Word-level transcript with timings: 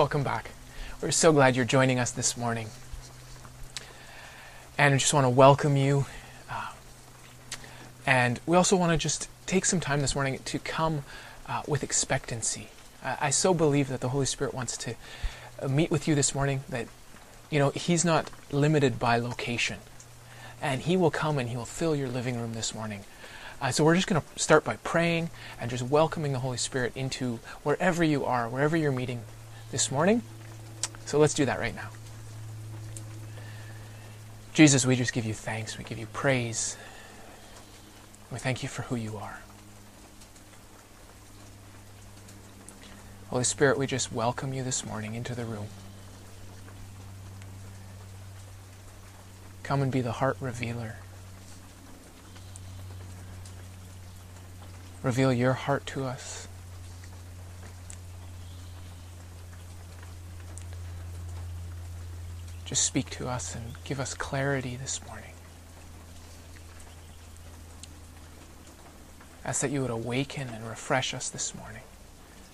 welcome 0.00 0.22
back. 0.22 0.48
We're 1.02 1.10
so 1.10 1.30
glad 1.30 1.56
you're 1.56 1.66
joining 1.66 1.98
us 1.98 2.10
this 2.10 2.34
morning. 2.34 2.68
And 4.78 4.94
I 4.94 4.96
just 4.96 5.12
want 5.12 5.26
to 5.26 5.28
welcome 5.28 5.76
you. 5.76 6.06
Uh, 6.50 6.70
and 8.06 8.40
we 8.46 8.56
also 8.56 8.76
want 8.76 8.92
to 8.92 8.96
just 8.96 9.28
take 9.44 9.66
some 9.66 9.78
time 9.78 10.00
this 10.00 10.14
morning 10.14 10.38
to 10.42 10.58
come 10.58 11.04
uh, 11.46 11.60
with 11.68 11.82
expectancy. 11.82 12.68
Uh, 13.04 13.16
I 13.20 13.28
so 13.28 13.52
believe 13.52 13.88
that 13.88 14.00
the 14.00 14.08
Holy 14.08 14.24
Spirit 14.24 14.54
wants 14.54 14.74
to 14.78 14.94
uh, 15.60 15.68
meet 15.68 15.90
with 15.90 16.08
you 16.08 16.14
this 16.14 16.34
morning, 16.34 16.64
that, 16.70 16.86
you 17.50 17.58
know, 17.58 17.68
He's 17.68 18.02
not 18.02 18.30
limited 18.50 18.98
by 18.98 19.18
location. 19.18 19.80
And 20.62 20.80
He 20.80 20.96
will 20.96 21.10
come 21.10 21.38
and 21.38 21.50
He 21.50 21.58
will 21.58 21.66
fill 21.66 21.94
your 21.94 22.08
living 22.08 22.40
room 22.40 22.54
this 22.54 22.74
morning. 22.74 23.04
Uh, 23.60 23.70
so 23.70 23.84
we're 23.84 23.96
just 23.96 24.06
going 24.06 24.22
to 24.22 24.42
start 24.42 24.64
by 24.64 24.76
praying 24.76 25.28
and 25.60 25.70
just 25.70 25.82
welcoming 25.82 26.32
the 26.32 26.38
Holy 26.38 26.56
Spirit 26.56 26.94
into 26.96 27.38
wherever 27.64 28.02
you 28.02 28.24
are, 28.24 28.48
wherever 28.48 28.78
you're 28.78 28.92
meeting 28.92 29.24
this 29.70 29.90
morning. 29.90 30.22
So 31.06 31.18
let's 31.18 31.34
do 31.34 31.44
that 31.44 31.58
right 31.58 31.74
now. 31.74 31.88
Jesus, 34.52 34.84
we 34.84 34.96
just 34.96 35.12
give 35.12 35.24
you 35.24 35.34
thanks. 35.34 35.78
We 35.78 35.84
give 35.84 35.98
you 35.98 36.06
praise. 36.06 36.76
We 38.30 38.38
thank 38.38 38.62
you 38.62 38.68
for 38.68 38.82
who 38.82 38.96
you 38.96 39.16
are. 39.16 39.40
Holy 43.28 43.44
Spirit, 43.44 43.78
we 43.78 43.86
just 43.86 44.12
welcome 44.12 44.52
you 44.52 44.64
this 44.64 44.84
morning 44.84 45.14
into 45.14 45.34
the 45.34 45.44
room. 45.44 45.68
Come 49.62 49.82
and 49.82 49.92
be 49.92 50.00
the 50.00 50.12
heart 50.12 50.36
revealer. 50.40 50.96
Reveal 55.04 55.32
your 55.32 55.52
heart 55.52 55.86
to 55.86 56.04
us. 56.04 56.48
Just 62.70 62.84
speak 62.84 63.10
to 63.10 63.26
us 63.26 63.56
and 63.56 63.64
give 63.82 63.98
us 63.98 64.14
clarity 64.14 64.76
this 64.76 65.04
morning. 65.04 65.32
Ask 69.44 69.62
that 69.62 69.72
you 69.72 69.82
would 69.82 69.90
awaken 69.90 70.48
and 70.48 70.64
refresh 70.64 71.12
us 71.12 71.28
this 71.28 71.52
morning 71.52 71.82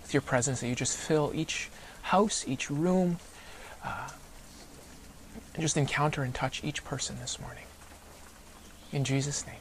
with 0.00 0.14
your 0.14 0.22
presence, 0.22 0.60
that 0.60 0.68
you 0.68 0.74
just 0.74 0.96
fill 0.96 1.32
each 1.34 1.68
house, 2.00 2.46
each 2.48 2.70
room, 2.70 3.18
uh, 3.84 4.08
and 5.52 5.60
just 5.60 5.76
encounter 5.76 6.22
and 6.22 6.34
touch 6.34 6.64
each 6.64 6.82
person 6.82 7.18
this 7.20 7.38
morning. 7.38 7.64
In 8.92 9.04
Jesus' 9.04 9.46
name, 9.46 9.60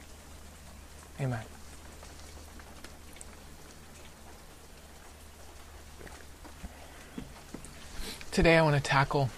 amen. 1.20 1.44
Today 8.32 8.56
I 8.56 8.62
want 8.62 8.76
to 8.76 8.82
tackle 8.82 9.28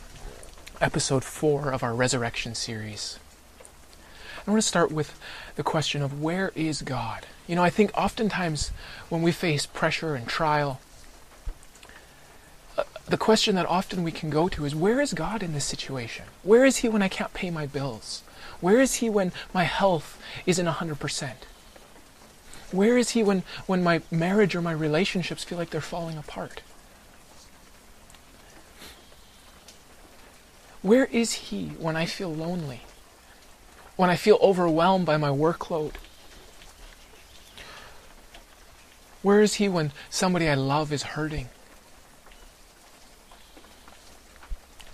episode 0.80 1.24
four 1.24 1.70
of 1.70 1.82
our 1.82 1.94
resurrection 1.94 2.54
series. 2.54 3.18
I 4.46 4.50
want 4.50 4.62
to 4.62 4.68
start 4.68 4.90
with 4.90 5.18
the 5.56 5.62
question 5.62 6.02
of 6.02 6.22
where 6.22 6.52
is 6.54 6.82
God? 6.82 7.26
You 7.46 7.56
know, 7.56 7.62
I 7.62 7.70
think 7.70 7.90
oftentimes 7.94 8.70
when 9.08 9.22
we 9.22 9.32
face 9.32 9.66
pressure 9.66 10.14
and 10.14 10.26
trial, 10.26 10.80
uh, 12.76 12.84
the 13.06 13.16
question 13.16 13.56
that 13.56 13.66
often 13.66 14.02
we 14.02 14.12
can 14.12 14.30
go 14.30 14.48
to 14.48 14.64
is 14.64 14.74
where 14.74 15.00
is 15.00 15.12
God 15.12 15.42
in 15.42 15.52
this 15.52 15.64
situation? 15.64 16.26
Where 16.42 16.64
is 16.64 16.78
He 16.78 16.88
when 16.88 17.02
I 17.02 17.08
can't 17.08 17.34
pay 17.34 17.50
my 17.50 17.66
bills? 17.66 18.22
Where 18.60 18.80
is 18.80 18.96
He 18.96 19.10
when 19.10 19.32
my 19.52 19.64
health 19.64 20.22
isn't 20.46 20.66
100%? 20.66 21.30
Where 22.70 22.96
is 22.96 23.10
He 23.10 23.22
when, 23.22 23.42
when 23.66 23.82
my 23.82 24.02
marriage 24.10 24.54
or 24.54 24.62
my 24.62 24.72
relationships 24.72 25.44
feel 25.44 25.58
like 25.58 25.70
they're 25.70 25.80
falling 25.80 26.16
apart? 26.16 26.62
Where 30.82 31.06
is 31.06 31.32
He 31.32 31.68
when 31.78 31.96
I 31.96 32.06
feel 32.06 32.32
lonely? 32.32 32.82
When 33.96 34.10
I 34.10 34.16
feel 34.16 34.38
overwhelmed 34.40 35.06
by 35.06 35.16
my 35.16 35.28
workload? 35.28 35.94
Where 39.22 39.40
is 39.40 39.54
He 39.54 39.68
when 39.68 39.92
somebody 40.08 40.48
I 40.48 40.54
love 40.54 40.92
is 40.92 41.02
hurting? 41.02 41.48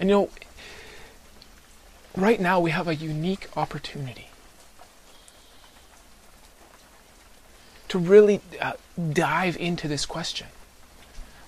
And 0.01 0.09
you 0.09 0.17
know, 0.17 0.31
right 2.17 2.41
now 2.41 2.61
we 2.61 2.71
have 2.71 2.89
a 2.89 2.95
unique 2.95 3.49
opportunity 3.57 4.29
to 7.89 7.99
really 7.99 8.41
uh, 8.61 8.73
dive 9.13 9.57
into 9.57 9.87
this 9.87 10.05
question 10.05 10.49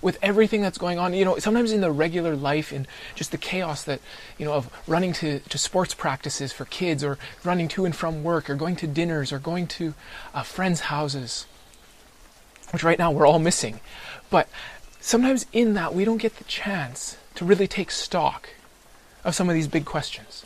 with 0.02 0.18
everything 0.22 0.60
that's 0.60 0.78
going 0.78 0.98
on, 0.98 1.14
you 1.14 1.24
know, 1.24 1.38
sometimes 1.38 1.72
in 1.72 1.80
the 1.80 1.90
regular 1.90 2.36
life 2.36 2.72
and 2.72 2.86
just 3.14 3.30
the 3.30 3.38
chaos 3.38 3.82
that, 3.84 4.00
you 4.38 4.44
know, 4.44 4.52
of 4.52 4.70
running 4.86 5.12
to, 5.14 5.40
to 5.40 5.58
sports 5.58 5.94
practices 5.94 6.52
for 6.52 6.64
kids 6.66 7.02
or 7.02 7.18
running 7.44 7.68
to 7.68 7.84
and 7.84 7.96
from 7.96 8.22
work 8.22 8.48
or 8.50 8.54
going 8.54 8.76
to 8.76 8.86
dinners 8.86 9.32
or 9.32 9.38
going 9.38 9.66
to 9.66 9.94
uh, 10.34 10.42
friends' 10.42 10.80
houses, 10.80 11.46
which 12.72 12.84
right 12.84 12.98
now 12.98 13.10
we're 13.10 13.26
all 13.26 13.38
missing. 13.38 13.80
But 14.30 14.48
sometimes 15.00 15.46
in 15.52 15.74
that, 15.74 15.94
we 15.94 16.04
don't 16.04 16.18
get 16.18 16.36
the 16.36 16.44
chance 16.44 17.16
to 17.36 17.44
really 17.44 17.66
take 17.66 17.90
stock 17.90 18.50
of 19.24 19.34
some 19.34 19.48
of 19.48 19.54
these 19.54 19.68
big 19.68 19.84
questions. 19.84 20.44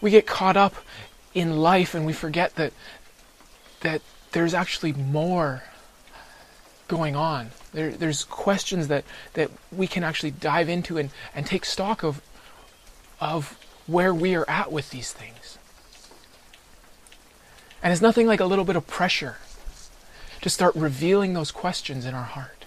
We 0.00 0.10
get 0.10 0.26
caught 0.26 0.56
up 0.56 0.74
in 1.34 1.56
life 1.56 1.94
and 1.94 2.06
we 2.06 2.12
forget 2.12 2.54
that 2.54 2.72
that 3.80 4.00
there's 4.34 4.52
actually 4.52 4.92
more 4.92 5.62
going 6.88 7.14
on. 7.14 7.50
There, 7.72 7.92
there's 7.92 8.24
questions 8.24 8.88
that, 8.88 9.04
that 9.34 9.50
we 9.72 9.86
can 9.86 10.02
actually 10.02 10.32
dive 10.32 10.68
into 10.68 10.98
and, 10.98 11.10
and 11.34 11.46
take 11.46 11.64
stock 11.64 12.02
of, 12.02 12.20
of 13.20 13.56
where 13.86 14.12
we 14.12 14.34
are 14.34 14.44
at 14.50 14.72
with 14.72 14.90
these 14.90 15.12
things. 15.12 15.56
And 17.80 17.92
it's 17.92 18.02
nothing 18.02 18.26
like 18.26 18.40
a 18.40 18.44
little 18.44 18.64
bit 18.64 18.74
of 18.74 18.88
pressure 18.88 19.36
to 20.42 20.50
start 20.50 20.74
revealing 20.74 21.34
those 21.34 21.52
questions 21.52 22.04
in 22.04 22.12
our 22.12 22.24
heart. 22.24 22.64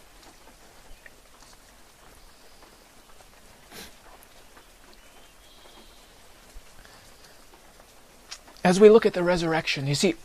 As 8.64 8.80
we 8.80 8.90
look 8.90 9.06
at 9.06 9.14
the 9.14 9.24
resurrection, 9.24 9.86
you 9.86 9.96
see, 9.96 10.16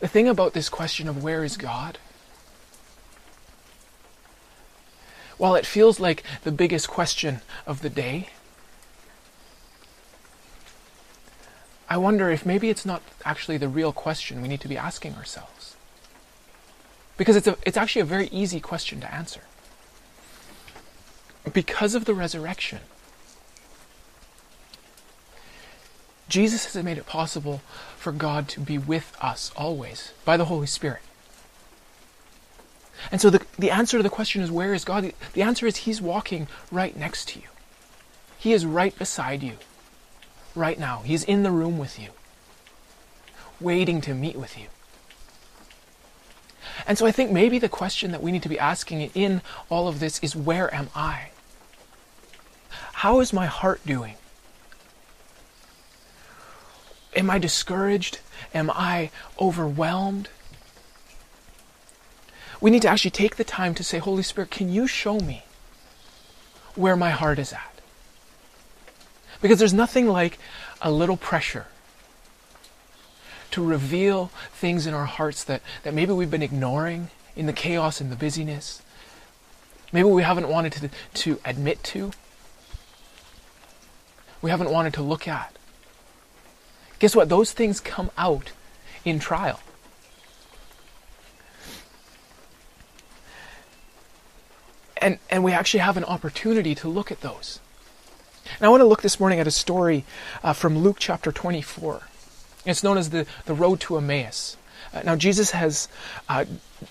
the 0.00 0.08
thing 0.08 0.28
about 0.28 0.52
this 0.52 0.68
question 0.68 1.08
of 1.08 1.22
where 1.22 1.44
is 1.44 1.56
God, 1.56 1.98
while 5.38 5.54
it 5.54 5.66
feels 5.66 6.00
like 6.00 6.22
the 6.44 6.52
biggest 6.52 6.88
question 6.88 7.40
of 7.66 7.82
the 7.82 7.90
day, 7.90 8.30
I 11.88 11.98
wonder 11.98 12.30
if 12.30 12.44
maybe 12.44 12.68
it's 12.68 12.84
not 12.84 13.02
actually 13.24 13.58
the 13.58 13.68
real 13.68 13.92
question 13.92 14.42
we 14.42 14.48
need 14.48 14.60
to 14.62 14.68
be 14.68 14.76
asking 14.76 15.14
ourselves. 15.14 15.76
Because 17.16 17.36
it's, 17.36 17.46
a, 17.46 17.56
it's 17.64 17.76
actually 17.76 18.02
a 18.02 18.06
very 18.06 18.26
easy 18.28 18.60
question 18.60 19.00
to 19.00 19.14
answer. 19.14 19.42
Because 21.52 21.94
of 21.94 22.04
the 22.04 22.14
resurrection, 22.14 22.80
Jesus 26.28 26.72
has 26.72 26.84
made 26.84 26.98
it 26.98 27.06
possible 27.06 27.62
for 27.96 28.12
God 28.12 28.48
to 28.48 28.60
be 28.60 28.78
with 28.78 29.16
us 29.20 29.52
always 29.56 30.12
by 30.24 30.36
the 30.36 30.46
Holy 30.46 30.66
Spirit. 30.66 31.02
And 33.12 33.20
so 33.20 33.30
the, 33.30 33.44
the 33.58 33.70
answer 33.70 33.96
to 33.96 34.02
the 34.02 34.10
question 34.10 34.42
is 34.42 34.50
where 34.50 34.74
is 34.74 34.84
God? 34.84 35.04
The, 35.04 35.14
the 35.34 35.42
answer 35.42 35.66
is 35.66 35.78
He's 35.78 36.00
walking 36.00 36.48
right 36.70 36.96
next 36.96 37.28
to 37.28 37.38
you. 37.38 37.46
He 38.38 38.52
is 38.52 38.66
right 38.66 38.96
beside 38.98 39.42
you 39.42 39.54
right 40.54 40.78
now. 40.78 41.02
He's 41.04 41.22
in 41.22 41.42
the 41.42 41.50
room 41.50 41.78
with 41.78 41.98
you, 41.98 42.10
waiting 43.60 44.00
to 44.02 44.14
meet 44.14 44.36
with 44.36 44.58
you. 44.58 44.66
And 46.86 46.98
so 46.98 47.06
I 47.06 47.12
think 47.12 47.30
maybe 47.30 47.58
the 47.58 47.68
question 47.68 48.12
that 48.12 48.22
we 48.22 48.32
need 48.32 48.42
to 48.42 48.48
be 48.48 48.58
asking 48.58 49.10
in 49.14 49.42
all 49.68 49.88
of 49.88 50.00
this 50.00 50.18
is 50.20 50.34
where 50.34 50.72
am 50.74 50.88
I? 50.94 51.30
How 52.94 53.20
is 53.20 53.32
my 53.32 53.46
heart 53.46 53.80
doing? 53.86 54.16
Am 57.16 57.30
I 57.30 57.38
discouraged? 57.38 58.20
Am 58.54 58.70
I 58.70 59.10
overwhelmed? 59.40 60.28
We 62.60 62.70
need 62.70 62.82
to 62.82 62.88
actually 62.88 63.10
take 63.10 63.36
the 63.36 63.44
time 63.44 63.74
to 63.74 63.82
say, 63.82 63.98
Holy 63.98 64.22
Spirit, 64.22 64.50
can 64.50 64.70
you 64.70 64.86
show 64.86 65.18
me 65.18 65.44
where 66.74 66.96
my 66.96 67.10
heart 67.10 67.38
is 67.38 67.52
at? 67.52 67.80
Because 69.40 69.58
there's 69.58 69.74
nothing 69.74 70.08
like 70.08 70.38
a 70.80 70.90
little 70.90 71.16
pressure 71.16 71.66
to 73.50 73.64
reveal 73.64 74.30
things 74.52 74.86
in 74.86 74.94
our 74.94 75.04
hearts 75.06 75.44
that, 75.44 75.62
that 75.82 75.94
maybe 75.94 76.12
we've 76.12 76.30
been 76.30 76.42
ignoring 76.42 77.10
in 77.34 77.46
the 77.46 77.52
chaos 77.52 78.00
and 78.00 78.10
the 78.10 78.16
busyness. 78.16 78.82
Maybe 79.92 80.08
we 80.08 80.22
haven't 80.22 80.48
wanted 80.48 80.72
to, 80.72 80.90
to 81.22 81.40
admit 81.44 81.82
to. 81.84 82.10
We 84.42 84.50
haven't 84.50 84.70
wanted 84.70 84.94
to 84.94 85.02
look 85.02 85.28
at. 85.28 85.55
Guess 86.98 87.14
what? 87.14 87.28
Those 87.28 87.52
things 87.52 87.80
come 87.80 88.10
out 88.16 88.52
in 89.04 89.18
trial. 89.18 89.60
And, 94.96 95.18
and 95.30 95.44
we 95.44 95.52
actually 95.52 95.80
have 95.80 95.96
an 95.96 96.04
opportunity 96.04 96.74
to 96.76 96.88
look 96.88 97.12
at 97.12 97.20
those. 97.20 97.60
And 98.58 98.66
I 98.66 98.68
want 98.68 98.80
to 98.80 98.86
look 98.86 99.02
this 99.02 99.20
morning 99.20 99.38
at 99.38 99.46
a 99.46 99.52
story 99.52 100.04
uh, 100.42 100.52
from 100.52 100.78
Luke 100.78 100.96
chapter 100.98 101.30
24. 101.30 102.02
It's 102.64 102.82
known 102.82 102.96
as 102.96 103.10
the, 103.10 103.26
the 103.44 103.54
road 103.54 103.80
to 103.80 103.96
Emmaus. 103.98 104.56
Uh, 104.92 105.02
now, 105.04 105.16
Jesus 105.16 105.50
has, 105.50 105.88
uh, 106.28 106.44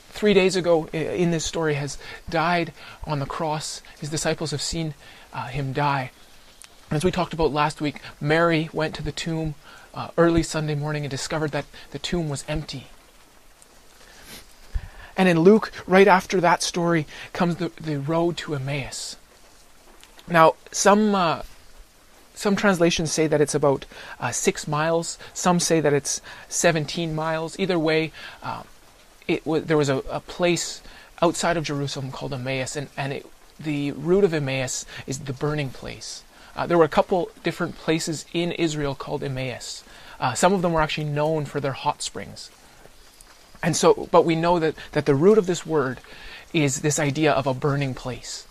three 0.10 0.34
days 0.34 0.56
ago 0.56 0.88
in 0.88 1.32
this 1.32 1.44
story, 1.44 1.74
has 1.74 1.98
died 2.30 2.72
on 3.06 3.20
the 3.20 3.26
cross. 3.26 3.82
His 4.00 4.10
disciples 4.10 4.52
have 4.52 4.62
seen 4.62 4.94
uh, 5.34 5.48
him 5.48 5.74
die. 5.74 6.12
As 6.92 7.04
we 7.04 7.12
talked 7.12 7.34
about 7.34 7.52
last 7.52 7.82
week, 7.82 8.00
Mary 8.22 8.70
went 8.72 8.94
to 8.96 9.04
the 9.04 9.12
tomb 9.12 9.56
uh, 9.96 10.10
early 10.18 10.44
Sunday 10.44 10.76
morning 10.76 11.04
and 11.04 11.12
discovered 11.12 11.52
that 11.52 11.66
the 11.92 12.00
tomb 12.00 12.30
was 12.30 12.44
empty. 12.48 12.88
And 15.18 15.30
in 15.30 15.40
Luke, 15.40 15.72
right 15.88 16.08
after 16.08 16.42
that 16.42 16.62
story, 16.62 17.08
comes 17.32 17.56
the, 17.56 17.72
the 17.80 18.00
road 18.00 18.36
to 18.38 18.54
Emmaus. 18.54 19.16
Now, 20.28 20.56
some 20.72 21.16
uh, 21.16 21.44
some 22.34 22.58
translations 22.58 23.14
say 23.14 23.28
that 23.28 23.40
it's 23.40 23.56
about 23.56 23.86
uh, 24.20 24.32
six 24.32 24.68
miles. 24.68 25.18
Some 25.34 25.62
say 25.62 25.80
that 25.80 25.94
it's 25.94 26.22
17 26.50 27.16
miles. 27.16 27.58
Either 27.58 27.80
way, 27.80 28.12
uh, 28.44 28.64
it 29.26 29.46
was, 29.46 29.64
there 29.66 29.78
was 29.78 29.88
a, 29.88 29.98
a, 30.10 30.20
place 30.20 30.82
outside 31.22 31.56
of 31.56 31.64
Jerusalem 31.64 32.12
called 32.12 32.34
Emmaus, 32.34 32.76
and, 32.76 32.90
and 32.98 33.14
it, 33.14 33.26
the 33.58 33.94
root 33.94 34.26
of 34.26 34.34
Emmaus 34.34 34.86
is 35.08 35.20
the 35.20 35.34
burning 35.34 35.70
place. 35.70 36.25
Uh, 36.56 36.66
there 36.66 36.78
were 36.78 36.86
a 36.86 36.90
couple 36.90 37.30
different 37.44 37.78
places 37.78 38.26
in 38.34 38.52
Israel 38.54 38.96
called 38.96 39.24
Emmaus. 39.24 39.84
Uh, 40.20 40.34
some 40.34 40.54
of 40.54 40.62
them 40.62 40.74
were 40.74 40.82
actually 40.82 41.06
known 41.06 41.46
for 41.46 41.60
their 41.60 41.74
hot 41.74 42.02
springs. 42.02 42.50
And 43.62 43.76
so, 43.76 44.08
but 44.12 44.26
we 44.26 44.36
know 44.36 44.60
that, 44.60 44.76
that 44.94 45.06
the 45.06 45.16
root 45.16 45.38
of 45.38 45.48
this 45.48 45.66
word 45.66 46.00
is 46.54 46.82
this 46.82 47.00
idea 47.00 47.32
of 47.32 47.48
a 47.48 47.54
burning 47.54 47.94
place. 47.94 48.48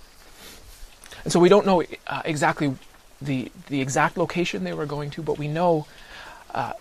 And 1.23 1.33
so 1.33 1.41
we 1.41 1.49
don't 1.49 1.65
know 1.65 1.83
uh, 2.07 2.23
exactly 2.25 2.75
the, 3.23 3.51
the 3.69 3.81
exact 3.81 4.19
location 4.19 4.65
they 4.65 4.75
were 4.75 4.87
going 4.87 5.11
to, 5.11 5.23
but 5.23 5.39
we 5.39 5.49
know 5.49 5.87
uh, 6.53 6.75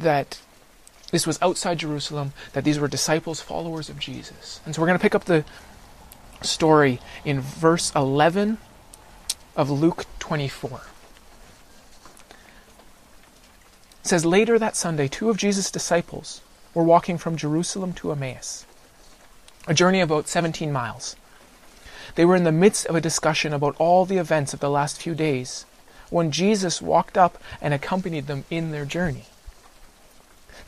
that 0.00 0.40
this 1.12 1.26
was 1.26 1.38
outside 1.40 1.78
Jerusalem, 1.78 2.32
that 2.52 2.64
these 2.64 2.78
were 2.78 2.88
disciples, 2.88 3.40
followers 3.40 3.88
of 3.88 3.98
Jesus. 3.98 4.60
And 4.66 4.74
so 4.74 4.82
we're 4.82 4.88
going 4.88 4.98
to 4.98 5.02
pick 5.02 5.14
up 5.14 5.24
the 5.24 5.44
story 6.42 7.00
in 7.24 7.40
verse 7.40 7.92
11 7.94 8.58
of 9.58 9.68
Luke 9.68 10.06
24. 10.20 10.82
It 14.00 14.08
says, 14.08 14.24
Later 14.24 14.56
that 14.56 14.76
Sunday, 14.76 15.08
two 15.08 15.30
of 15.30 15.36
Jesus' 15.36 15.72
disciples 15.72 16.40
were 16.74 16.84
walking 16.84 17.18
from 17.18 17.36
Jerusalem 17.36 17.92
to 17.94 18.12
Emmaus, 18.12 18.64
a 19.66 19.74
journey 19.74 20.00
of 20.00 20.12
about 20.12 20.28
17 20.28 20.72
miles. 20.72 21.16
They 22.14 22.24
were 22.24 22.36
in 22.36 22.44
the 22.44 22.52
midst 22.52 22.86
of 22.86 22.94
a 22.94 23.00
discussion 23.00 23.52
about 23.52 23.74
all 23.80 24.04
the 24.04 24.18
events 24.18 24.54
of 24.54 24.60
the 24.60 24.70
last 24.70 25.02
few 25.02 25.16
days 25.16 25.66
when 26.08 26.30
Jesus 26.30 26.80
walked 26.80 27.18
up 27.18 27.36
and 27.60 27.74
accompanied 27.74 28.28
them 28.28 28.44
in 28.50 28.70
their 28.70 28.84
journey. 28.84 29.24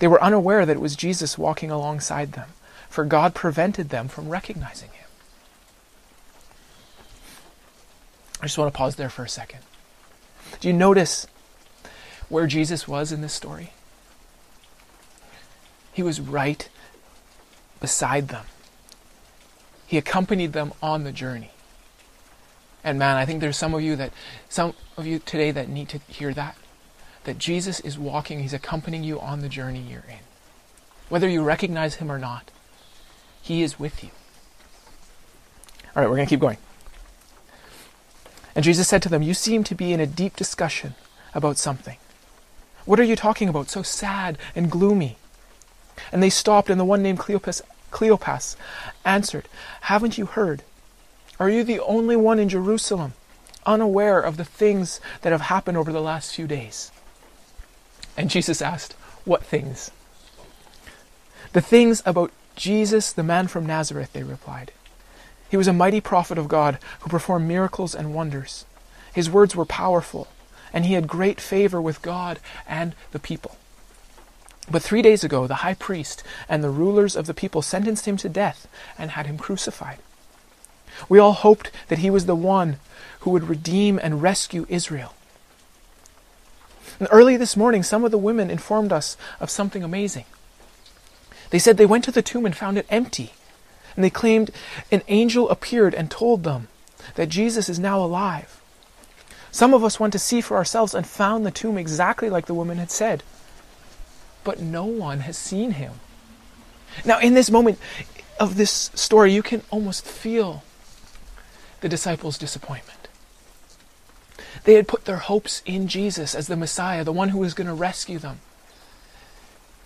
They 0.00 0.08
were 0.08 0.22
unaware 0.22 0.66
that 0.66 0.76
it 0.76 0.80
was 0.80 0.96
Jesus 0.96 1.38
walking 1.38 1.70
alongside 1.70 2.32
them, 2.32 2.48
for 2.88 3.04
God 3.04 3.36
prevented 3.36 3.90
them 3.90 4.08
from 4.08 4.28
recognizing 4.28 4.90
him. 4.90 4.99
I 8.40 8.46
just 8.46 8.56
want 8.56 8.72
to 8.72 8.76
pause 8.76 8.96
there 8.96 9.10
for 9.10 9.22
a 9.22 9.28
second. 9.28 9.60
Do 10.60 10.68
you 10.68 10.74
notice 10.74 11.26
where 12.28 12.46
Jesus 12.46 12.88
was 12.88 13.12
in 13.12 13.20
this 13.20 13.32
story? 13.32 13.72
He 15.92 16.02
was 16.02 16.20
right 16.20 16.68
beside 17.80 18.28
them. 18.28 18.46
He 19.86 19.98
accompanied 19.98 20.52
them 20.52 20.72
on 20.82 21.04
the 21.04 21.12
journey. 21.12 21.50
And 22.82 22.98
man, 22.98 23.16
I 23.16 23.26
think 23.26 23.40
there's 23.40 23.56
some 23.56 23.74
of 23.74 23.82
you 23.82 23.96
that 23.96 24.12
some 24.48 24.74
of 24.96 25.06
you 25.06 25.18
today 25.18 25.50
that 25.50 25.68
need 25.68 25.88
to 25.90 25.98
hear 26.08 26.32
that. 26.32 26.56
That 27.24 27.36
Jesus 27.36 27.80
is 27.80 27.98
walking, 27.98 28.40
he's 28.40 28.54
accompanying 28.54 29.04
you 29.04 29.20
on 29.20 29.40
the 29.40 29.48
journey 29.48 29.80
you're 29.80 30.04
in. 30.08 30.20
Whether 31.10 31.28
you 31.28 31.42
recognize 31.42 31.96
him 31.96 32.10
or 32.10 32.18
not, 32.18 32.50
he 33.42 33.62
is 33.62 33.78
with 33.78 34.02
you. 34.02 34.10
All 35.94 36.02
right, 36.02 36.08
we're 36.08 36.16
going 36.16 36.26
to 36.26 36.30
keep 36.30 36.40
going. 36.40 36.56
And 38.54 38.64
Jesus 38.64 38.88
said 38.88 39.02
to 39.02 39.08
them, 39.08 39.22
You 39.22 39.34
seem 39.34 39.64
to 39.64 39.74
be 39.74 39.92
in 39.92 40.00
a 40.00 40.06
deep 40.06 40.36
discussion 40.36 40.94
about 41.34 41.56
something. 41.56 41.96
What 42.84 42.98
are 42.98 43.04
you 43.04 43.16
talking 43.16 43.48
about, 43.48 43.68
so 43.68 43.82
sad 43.82 44.38
and 44.54 44.70
gloomy? 44.70 45.16
And 46.12 46.22
they 46.22 46.30
stopped, 46.30 46.70
and 46.70 46.80
the 46.80 46.84
one 46.84 47.02
named 47.02 47.18
Cleopas, 47.18 47.62
Cleopas 47.90 48.56
answered, 49.04 49.48
Haven't 49.82 50.18
you 50.18 50.26
heard? 50.26 50.62
Are 51.38 51.50
you 51.50 51.64
the 51.64 51.80
only 51.80 52.16
one 52.16 52.38
in 52.38 52.48
Jerusalem 52.48 53.14
unaware 53.66 54.20
of 54.20 54.36
the 54.36 54.44
things 54.44 55.00
that 55.22 55.32
have 55.32 55.42
happened 55.42 55.76
over 55.76 55.92
the 55.92 56.00
last 56.00 56.34
few 56.34 56.46
days? 56.46 56.90
And 58.16 58.30
Jesus 58.30 58.60
asked, 58.60 58.94
What 59.24 59.44
things? 59.44 59.90
The 61.52 61.60
things 61.60 62.02
about 62.06 62.32
Jesus, 62.56 63.12
the 63.12 63.22
man 63.22 63.48
from 63.48 63.66
Nazareth, 63.66 64.12
they 64.12 64.22
replied. 64.22 64.72
He 65.50 65.56
was 65.56 65.66
a 65.66 65.72
mighty 65.72 66.00
prophet 66.00 66.38
of 66.38 66.48
God 66.48 66.78
who 67.00 67.10
performed 67.10 67.48
miracles 67.48 67.94
and 67.94 68.14
wonders. 68.14 68.64
His 69.12 69.28
words 69.28 69.56
were 69.56 69.64
powerful, 69.64 70.28
and 70.72 70.86
he 70.86 70.94
had 70.94 71.08
great 71.08 71.40
favor 71.40 71.82
with 71.82 72.02
God 72.02 72.38
and 72.68 72.94
the 73.10 73.18
people. 73.18 73.56
But 74.70 74.82
three 74.82 75.02
days 75.02 75.24
ago, 75.24 75.48
the 75.48 75.56
high 75.66 75.74
priest 75.74 76.22
and 76.48 76.62
the 76.62 76.70
rulers 76.70 77.16
of 77.16 77.26
the 77.26 77.34
people 77.34 77.62
sentenced 77.62 78.06
him 78.06 78.16
to 78.18 78.28
death 78.28 78.68
and 78.96 79.10
had 79.10 79.26
him 79.26 79.36
crucified. 79.36 79.98
We 81.08 81.18
all 81.18 81.32
hoped 81.32 81.72
that 81.88 81.98
he 81.98 82.10
was 82.10 82.26
the 82.26 82.36
one 82.36 82.78
who 83.20 83.30
would 83.30 83.48
redeem 83.48 83.98
and 84.00 84.22
rescue 84.22 84.66
Israel. 84.68 85.14
And 87.00 87.08
early 87.10 87.36
this 87.36 87.56
morning, 87.56 87.82
some 87.82 88.04
of 88.04 88.12
the 88.12 88.18
women 88.18 88.50
informed 88.50 88.92
us 88.92 89.16
of 89.40 89.50
something 89.50 89.82
amazing. 89.82 90.26
They 91.50 91.58
said 91.58 91.76
they 91.76 91.86
went 91.86 92.04
to 92.04 92.12
the 92.12 92.22
tomb 92.22 92.46
and 92.46 92.56
found 92.56 92.78
it 92.78 92.86
empty. 92.90 93.32
And 93.94 94.04
they 94.04 94.10
claimed 94.10 94.50
an 94.90 95.02
angel 95.08 95.48
appeared 95.50 95.94
and 95.94 96.10
told 96.10 96.44
them 96.44 96.68
that 97.14 97.28
Jesus 97.28 97.68
is 97.68 97.78
now 97.78 98.02
alive. 98.02 98.60
Some 99.52 99.74
of 99.74 99.82
us 99.82 99.98
went 99.98 100.12
to 100.12 100.18
see 100.18 100.40
for 100.40 100.56
ourselves 100.56 100.94
and 100.94 101.06
found 101.06 101.44
the 101.44 101.50
tomb 101.50 101.76
exactly 101.76 102.30
like 102.30 102.46
the 102.46 102.54
woman 102.54 102.78
had 102.78 102.90
said. 102.90 103.22
But 104.44 104.60
no 104.60 104.84
one 104.84 105.20
has 105.20 105.36
seen 105.36 105.72
him. 105.72 105.94
Now, 107.04 107.18
in 107.18 107.34
this 107.34 107.50
moment 107.50 107.78
of 108.38 108.56
this 108.56 108.90
story, 108.94 109.32
you 109.32 109.42
can 109.42 109.62
almost 109.70 110.06
feel 110.06 110.62
the 111.80 111.88
disciples' 111.88 112.38
disappointment. 112.38 113.08
They 114.64 114.74
had 114.74 114.88
put 114.88 115.04
their 115.04 115.16
hopes 115.16 115.62
in 115.64 115.88
Jesus 115.88 116.34
as 116.34 116.46
the 116.46 116.56
Messiah, 116.56 117.04
the 117.04 117.12
one 117.12 117.30
who 117.30 117.38
was 117.38 117.54
going 117.54 117.66
to 117.66 117.74
rescue 117.74 118.18
them. 118.18 118.40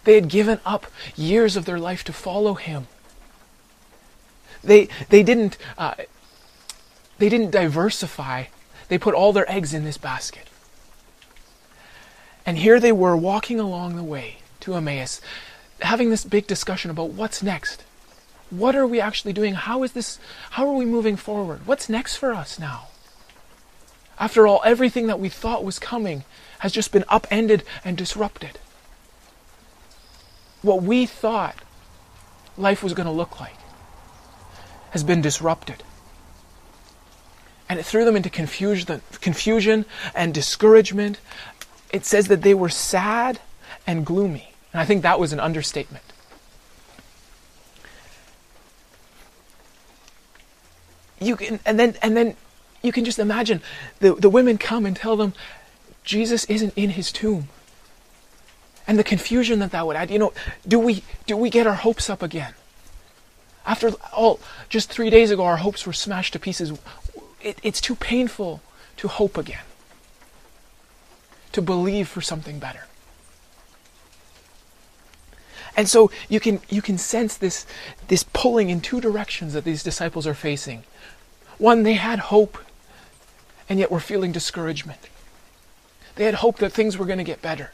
They 0.04 0.14
had 0.14 0.28
given 0.28 0.61
up 0.64 0.87
years 1.16 1.56
of 1.56 1.64
their 1.64 1.78
life 1.78 2.04
to 2.04 2.12
follow 2.12 2.54
him. 2.54 2.87
They, 4.64 4.88
they, 5.09 5.23
didn't, 5.23 5.59
uh, 5.78 5.94
they 7.18 7.28
didn't 7.28 7.50
diversify. 7.50 8.44
They 8.88 8.99
put 8.99 9.14
all 9.14 9.33
their 9.33 9.50
eggs 9.50 9.75
in 9.75 9.85
this 9.85 9.99
basket. 9.99 10.49
And 12.47 12.59
here 12.59 12.78
they 12.78 12.92
were 12.92 13.16
walking 13.16 13.59
along 13.59 13.97
the 13.97 14.02
way 14.02 14.38
to 14.61 14.75
Emmaus, 14.75 15.21
having 15.80 16.11
this 16.11 16.25
big 16.25 16.47
discussion 16.47 16.90
about 16.90 17.11
what's 17.11 17.42
next. 17.42 17.85
What 18.50 18.76
are 18.76 18.87
we 18.87 19.00
actually 19.00 19.33
doing? 19.33 19.54
How 19.54 19.83
is 19.83 19.92
this 19.92 20.18
how 20.50 20.68
are 20.68 20.75
we 20.75 20.85
moving 20.85 21.16
forward? 21.16 21.66
What's 21.66 21.88
next 21.88 22.16
for 22.16 22.33
us 22.33 22.59
now? 22.59 22.88
After 24.18 24.47
all, 24.47 24.61
everything 24.64 25.06
that 25.06 25.18
we 25.18 25.28
thought 25.28 25.64
was 25.64 25.78
coming 25.78 26.25
has 26.61 26.73
just 26.73 26.92
been 26.92 27.04
upended 27.09 27.64
and 27.85 27.97
disrupted. 27.97 28.59
What 30.62 30.83
we 30.83 31.04
thought 31.04 31.56
life 32.56 32.83
was 32.83 32.94
going 32.94 33.06
to 33.06 33.12
look 33.12 33.40
like 33.40 33.56
has 34.94 35.02
been 35.02 35.20
disrupted. 35.20 35.82
And 37.68 37.80
it 37.80 37.82
threw 37.82 38.04
them 38.04 38.14
into 38.14 38.30
confusion, 38.30 39.02
confusion 39.20 39.86
and 40.14 40.32
discouragement. 40.32 41.18
It 41.92 42.04
says 42.04 42.28
that 42.28 42.42
they 42.42 42.54
were 42.54 42.68
sad 42.68 43.40
and 43.88 44.06
gloomy. 44.06 44.54
And 44.72 44.80
I 44.80 44.84
think 44.84 45.02
that 45.02 45.18
was 45.18 45.32
an 45.32 45.40
understatement. 45.40 46.04
You 51.20 51.34
can, 51.34 51.58
and 51.66 51.76
then, 51.76 51.96
and 52.00 52.16
then 52.16 52.36
you 52.80 52.92
can 52.92 53.04
just 53.04 53.18
imagine 53.18 53.62
the, 53.98 54.14
the 54.14 54.30
women 54.30 54.58
come 54.58 54.86
and 54.86 54.94
tell 54.94 55.16
them 55.16 55.32
Jesus 56.04 56.44
isn't 56.44 56.72
in 56.76 56.90
his 56.90 57.10
tomb. 57.10 57.48
And 58.86 58.96
the 58.96 59.02
confusion 59.02 59.58
that 59.58 59.72
that 59.72 59.88
would 59.88 59.96
add. 59.96 60.12
You 60.12 60.20
know, 60.20 60.32
do 60.68 60.78
we, 60.78 61.02
do 61.26 61.36
we 61.36 61.50
get 61.50 61.66
our 61.66 61.74
hopes 61.74 62.08
up 62.08 62.22
again? 62.22 62.54
After 63.66 63.90
all, 64.12 64.40
just 64.68 64.90
three 64.90 65.11
days 65.11 65.30
ago, 65.30 65.44
our 65.44 65.59
hopes 65.59 65.87
were 65.87 65.92
smashed 65.92 66.35
to 66.35 66.38
pieces. 66.38 66.73
It, 67.40 67.59
it's 67.62 67.80
too 67.80 67.94
painful 67.94 68.61
to 68.99 69.09
hope 69.09 69.38
again, 69.38 69.64
to 71.52 71.62
believe 71.62 72.09
for 72.09 72.21
something 72.21 72.59
better. 72.59 72.87
And 75.76 75.88
so 75.88 76.11
you 76.28 76.40
can, 76.40 76.61
you 76.68 76.83
can 76.83 76.99
sense 76.99 77.37
this, 77.37 77.66
this 78.09 78.25
pulling 78.33 78.71
in 78.71 78.80
two 78.80 79.00
directions 79.00 79.54
that 79.54 79.64
these 79.64 79.83
disciples 79.83 80.26
are 80.26 80.35
facing. 80.35 80.85
One, 81.59 81.83
they 81.83 81.94
had 81.94 82.18
hope, 82.18 82.59
and 83.68 83.78
yet 83.78 83.90
were 83.90 84.00
feeling 84.00 84.30
discouragement. 84.30 85.09
They 86.16 86.25
had 86.25 86.35
hope 86.35 86.59
that 86.59 86.73
things 86.73 86.97
were 86.97 87.06
going 87.06 87.18
to 87.18 87.25
get 87.25 87.42
better. 87.42 87.73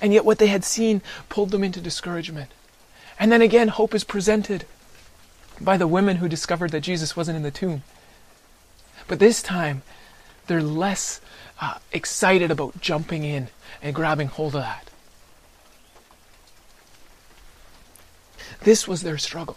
And 0.00 0.12
yet, 0.12 0.24
what 0.24 0.38
they 0.38 0.48
had 0.48 0.64
seen 0.64 1.02
pulled 1.28 1.50
them 1.50 1.64
into 1.64 1.80
discouragement. 1.80 2.50
And 3.18 3.32
then 3.32 3.42
again, 3.42 3.68
hope 3.68 3.94
is 3.94 4.04
presented 4.04 4.64
by 5.60 5.76
the 5.76 5.88
women 5.88 6.16
who 6.16 6.28
discovered 6.28 6.70
that 6.70 6.80
Jesus 6.80 7.16
wasn't 7.16 7.36
in 7.36 7.42
the 7.42 7.50
tomb. 7.50 7.82
But 9.08 9.18
this 9.18 9.42
time, 9.42 9.82
they're 10.46 10.62
less 10.62 11.20
uh, 11.60 11.78
excited 11.92 12.50
about 12.50 12.80
jumping 12.80 13.24
in 13.24 13.48
and 13.82 13.94
grabbing 13.94 14.28
hold 14.28 14.54
of 14.54 14.62
that. 14.62 14.90
This 18.60 18.86
was 18.86 19.02
their 19.02 19.18
struggle. 19.18 19.56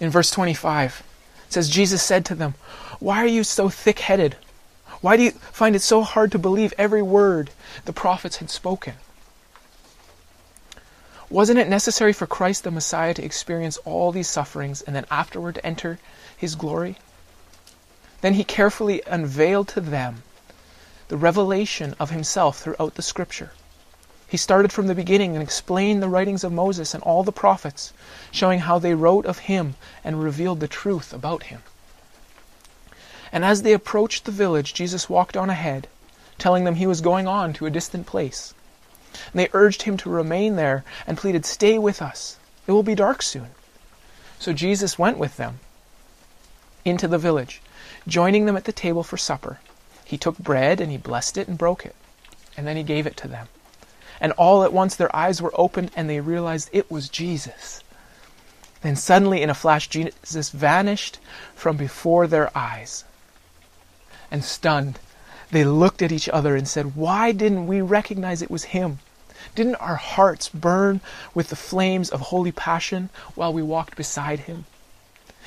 In 0.00 0.10
verse 0.10 0.30
25, 0.30 1.02
it 1.46 1.52
says, 1.52 1.68
Jesus 1.68 2.02
said 2.02 2.24
to 2.26 2.34
them, 2.34 2.54
Why 2.98 3.18
are 3.18 3.26
you 3.26 3.44
so 3.44 3.68
thick 3.68 4.00
headed? 4.00 4.36
Why 5.00 5.16
do 5.16 5.22
you 5.22 5.30
find 5.30 5.76
it 5.76 5.82
so 5.82 6.02
hard 6.02 6.32
to 6.32 6.38
believe 6.38 6.72
every 6.78 7.02
word 7.02 7.50
the 7.84 7.92
prophets 7.92 8.36
had 8.36 8.50
spoken? 8.50 8.94
Wasn't 11.34 11.58
it 11.58 11.68
necessary 11.68 12.12
for 12.12 12.28
Christ 12.28 12.62
the 12.62 12.70
Messiah 12.70 13.12
to 13.12 13.24
experience 13.24 13.76
all 13.78 14.12
these 14.12 14.28
sufferings 14.28 14.82
and 14.82 14.94
then 14.94 15.04
afterward 15.10 15.56
to 15.56 15.66
enter 15.66 15.98
his 16.36 16.54
glory? 16.54 16.96
Then 18.20 18.34
he 18.34 18.44
carefully 18.44 19.02
unveiled 19.04 19.66
to 19.70 19.80
them 19.80 20.22
the 21.08 21.16
revelation 21.16 21.96
of 21.98 22.10
himself 22.10 22.60
throughout 22.60 22.94
the 22.94 23.02
scripture. 23.02 23.50
He 24.28 24.36
started 24.36 24.72
from 24.72 24.86
the 24.86 24.94
beginning 24.94 25.34
and 25.34 25.42
explained 25.42 26.00
the 26.00 26.08
writings 26.08 26.44
of 26.44 26.52
Moses 26.52 26.94
and 26.94 27.02
all 27.02 27.24
the 27.24 27.32
prophets, 27.32 27.92
showing 28.30 28.60
how 28.60 28.78
they 28.78 28.94
wrote 28.94 29.26
of 29.26 29.50
him 29.50 29.74
and 30.04 30.22
revealed 30.22 30.60
the 30.60 30.68
truth 30.68 31.12
about 31.12 31.42
him. 31.50 31.62
And 33.32 33.44
as 33.44 33.62
they 33.62 33.72
approached 33.72 34.24
the 34.24 34.30
village, 34.30 34.72
Jesus 34.72 35.10
walked 35.10 35.36
on 35.36 35.50
ahead, 35.50 35.88
telling 36.38 36.62
them 36.62 36.76
he 36.76 36.86
was 36.86 37.00
going 37.00 37.26
on 37.26 37.52
to 37.54 37.66
a 37.66 37.70
distant 37.70 38.06
place. 38.06 38.54
And 39.32 39.40
they 39.40 39.48
urged 39.52 39.82
him 39.82 39.96
to 39.98 40.10
remain 40.10 40.56
there 40.56 40.84
and 41.06 41.18
pleaded, 41.18 41.46
Stay 41.46 41.78
with 41.78 42.02
us. 42.02 42.38
It 42.66 42.72
will 42.72 42.82
be 42.82 42.94
dark 42.94 43.22
soon. 43.22 43.48
So 44.38 44.52
Jesus 44.52 44.98
went 44.98 45.18
with 45.18 45.36
them 45.36 45.60
into 46.84 47.08
the 47.08 47.18
village, 47.18 47.62
joining 48.06 48.46
them 48.46 48.56
at 48.56 48.64
the 48.64 48.72
table 48.72 49.02
for 49.02 49.16
supper. 49.16 49.58
He 50.04 50.18
took 50.18 50.38
bread 50.38 50.80
and 50.80 50.90
he 50.90 50.98
blessed 50.98 51.38
it 51.38 51.48
and 51.48 51.56
broke 51.56 51.86
it. 51.86 51.94
And 52.56 52.66
then 52.66 52.76
he 52.76 52.82
gave 52.82 53.06
it 53.06 53.16
to 53.18 53.28
them. 53.28 53.48
And 54.20 54.32
all 54.32 54.62
at 54.62 54.72
once 54.72 54.94
their 54.94 55.14
eyes 55.14 55.40
were 55.40 55.52
opened 55.54 55.90
and 55.96 56.08
they 56.08 56.20
realized 56.20 56.68
it 56.72 56.90
was 56.90 57.08
Jesus. 57.08 57.82
Then 58.82 58.96
suddenly, 58.96 59.40
in 59.40 59.48
a 59.48 59.54
flash, 59.54 59.88
Jesus 59.88 60.50
vanished 60.50 61.18
from 61.54 61.78
before 61.78 62.26
their 62.26 62.56
eyes. 62.56 63.04
And 64.30 64.44
stunned, 64.44 64.98
they 65.50 65.64
looked 65.64 66.02
at 66.02 66.12
each 66.12 66.28
other 66.28 66.54
and 66.54 66.68
said, 66.68 66.94
Why 66.94 67.32
didn't 67.32 67.66
we 67.66 67.80
recognize 67.80 68.42
it 68.42 68.50
was 68.50 68.64
him? 68.64 68.98
Didn't 69.54 69.76
our 69.76 69.94
hearts 69.94 70.48
burn 70.48 71.00
with 71.32 71.48
the 71.48 71.56
flames 71.56 72.10
of 72.10 72.20
holy 72.20 72.50
passion 72.50 73.08
while 73.36 73.52
we 73.52 73.62
walked 73.62 73.94
beside 73.94 74.40
him? 74.40 74.64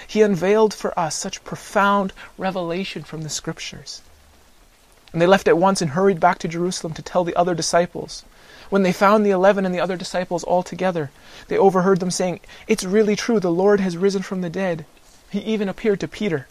He 0.08 0.22
unveiled 0.22 0.74
for 0.74 0.98
us 0.98 1.14
such 1.14 1.44
profound 1.44 2.14
revelation 2.38 3.04
from 3.04 3.24
the 3.24 3.30
Scriptures. 3.30 4.02
And 5.12 5.22
they 5.22 5.28
left 5.28 5.50
at 5.50 5.58
once 5.58 5.82
and 5.82 5.92
hurried 5.92 6.22
back 6.22 6.38
to 6.40 6.48
Jerusalem 6.48 6.94
to 6.94 7.02
tell 7.02 7.26
the 7.26 7.36
other 7.36 7.54
disciples. 7.54 8.24
When 8.70 8.84
they 8.84 8.94
found 8.94 9.26
the 9.26 9.32
eleven 9.32 9.66
and 9.66 9.76
the 9.76 9.82
other 9.82 9.98
disciples 9.98 10.44
all 10.46 10.64
together, 10.64 11.12
they 11.50 11.58
overheard 11.58 12.00
them 12.00 12.12
saying, 12.12 12.40
It's 12.66 12.86
really 12.86 13.18
true, 13.18 13.42
the 13.42 13.52
Lord 13.52 13.82
has 13.82 13.98
risen 13.98 14.22
from 14.22 14.40
the 14.40 14.50
dead. 14.50 14.86
He 15.30 15.40
even 15.40 15.68
appeared 15.68 16.00
to 16.00 16.08
Peter. 16.08 16.48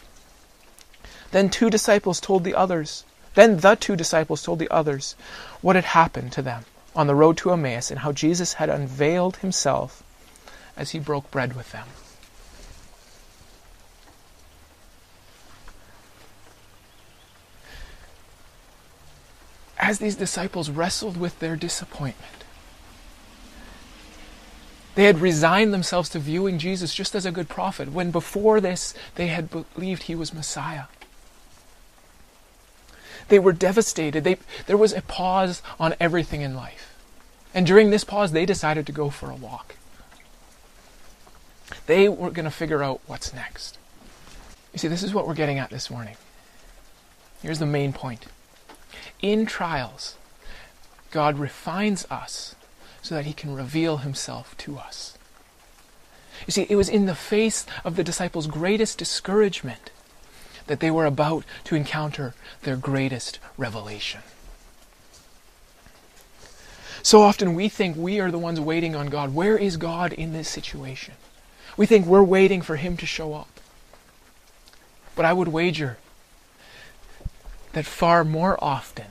Then 1.31 1.49
two 1.49 1.71
disciples 1.71 2.19
told 2.19 2.43
the 2.43 2.53
others, 2.53 3.03
then 3.33 3.57
the 3.57 3.73
two 3.73 3.95
disciples 3.95 4.43
told 4.43 4.59
the 4.59 4.69
others 4.69 5.15
what 5.61 5.75
had 5.75 5.85
happened 5.85 6.31
to 6.33 6.43
them 6.43 6.65
on 6.97 7.05
the 7.05 7.13
road 7.13 7.37
to 7.37 7.51
Emmaus 7.51 7.91
and 7.91 7.99
how 7.99 8.11
Jesus 8.11 8.53
had 8.53 8.69
unveiled 8.71 9.37
himself 9.37 10.01
as 10.75 10.91
he 10.91 10.99
broke 10.99 11.29
bread 11.29 11.55
with 11.55 11.71
them. 11.71 11.87
As 19.77 19.99
these 19.99 20.15
disciples 20.15 20.71
wrestled 20.71 21.17
with 21.17 21.37
their 21.39 21.55
disappointment, 21.55 22.43
they 24.95 25.03
had 25.03 25.21
resigned 25.21 25.71
themselves 25.71 26.09
to 26.09 26.19
viewing 26.19 26.57
Jesus 26.57 26.95
just 26.95 27.13
as 27.13 27.27
a 27.27 27.31
good 27.31 27.47
prophet, 27.47 27.93
when 27.93 28.09
before 28.09 28.59
this 28.59 28.95
they 29.13 29.27
had 29.27 29.51
believed 29.51 30.03
he 30.03 30.15
was 30.15 30.33
Messiah. 30.33 30.85
They 33.27 33.39
were 33.39 33.53
devastated. 33.53 34.23
They, 34.23 34.37
there 34.65 34.77
was 34.77 34.93
a 34.93 35.01
pause 35.01 35.61
on 35.79 35.95
everything 35.99 36.41
in 36.41 36.55
life. 36.55 36.95
And 37.53 37.65
during 37.65 37.89
this 37.89 38.03
pause, 38.03 38.31
they 38.31 38.45
decided 38.45 38.85
to 38.85 38.91
go 38.91 39.09
for 39.09 39.29
a 39.29 39.35
walk. 39.35 39.75
They 41.85 42.07
were 42.07 42.31
going 42.31 42.45
to 42.45 42.51
figure 42.51 42.83
out 42.83 43.01
what's 43.07 43.33
next. 43.33 43.77
You 44.73 44.79
see, 44.79 44.87
this 44.87 45.03
is 45.03 45.13
what 45.13 45.27
we're 45.27 45.33
getting 45.33 45.57
at 45.57 45.69
this 45.69 45.89
morning. 45.89 46.15
Here's 47.41 47.59
the 47.59 47.65
main 47.65 47.93
point. 47.93 48.25
In 49.21 49.45
trials, 49.45 50.15
God 51.11 51.39
refines 51.39 52.05
us 52.09 52.55
so 53.01 53.15
that 53.15 53.25
he 53.25 53.33
can 53.33 53.55
reveal 53.55 53.97
himself 53.97 54.55
to 54.59 54.77
us. 54.77 55.17
You 56.45 56.51
see, 56.51 56.67
it 56.69 56.75
was 56.75 56.89
in 56.89 57.05
the 57.05 57.15
face 57.15 57.65
of 57.83 57.95
the 57.95 58.03
disciples' 58.03 58.47
greatest 58.47 58.97
discouragement 58.97 59.91
that 60.67 60.79
they 60.79 60.91
were 60.91 61.05
about 61.05 61.43
to 61.65 61.75
encounter 61.75 62.33
their 62.61 62.75
greatest 62.75 63.39
revelation. 63.57 64.21
So 67.01 67.21
often 67.21 67.55
we 67.55 67.69
think 67.69 67.95
we 67.95 68.19
are 68.19 68.31
the 68.31 68.37
ones 68.37 68.59
waiting 68.59 68.95
on 68.95 69.07
God. 69.07 69.33
Where 69.33 69.57
is 69.57 69.77
God 69.77 70.11
in 70.13 70.33
this 70.33 70.49
situation? 70.49 71.13
We 71.77 71.85
think 71.85 72.05
we're 72.05 72.23
waiting 72.23 72.61
for 72.61 72.75
Him 72.75 72.97
to 72.97 73.05
show 73.05 73.33
up. 73.33 73.59
But 75.15 75.25
I 75.25 75.33
would 75.33 75.47
wager 75.47 75.97
that 77.73 77.85
far 77.85 78.23
more 78.23 78.61
often 78.61 79.07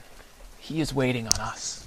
He 0.58 0.80
is 0.80 0.92
waiting 0.92 1.26
on 1.26 1.40
us. 1.40 1.86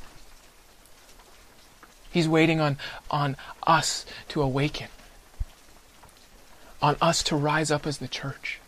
He's 2.11 2.27
waiting 2.27 2.59
on, 2.59 2.77
on 3.11 3.38
us 3.67 4.05
to 4.29 4.41
awaken, 4.41 4.88
on 6.81 6.95
us 6.99 7.21
to 7.23 7.35
rise 7.35 7.69
up 7.69 7.85
as 7.85 7.99
the 7.99 8.07
church 8.07 8.59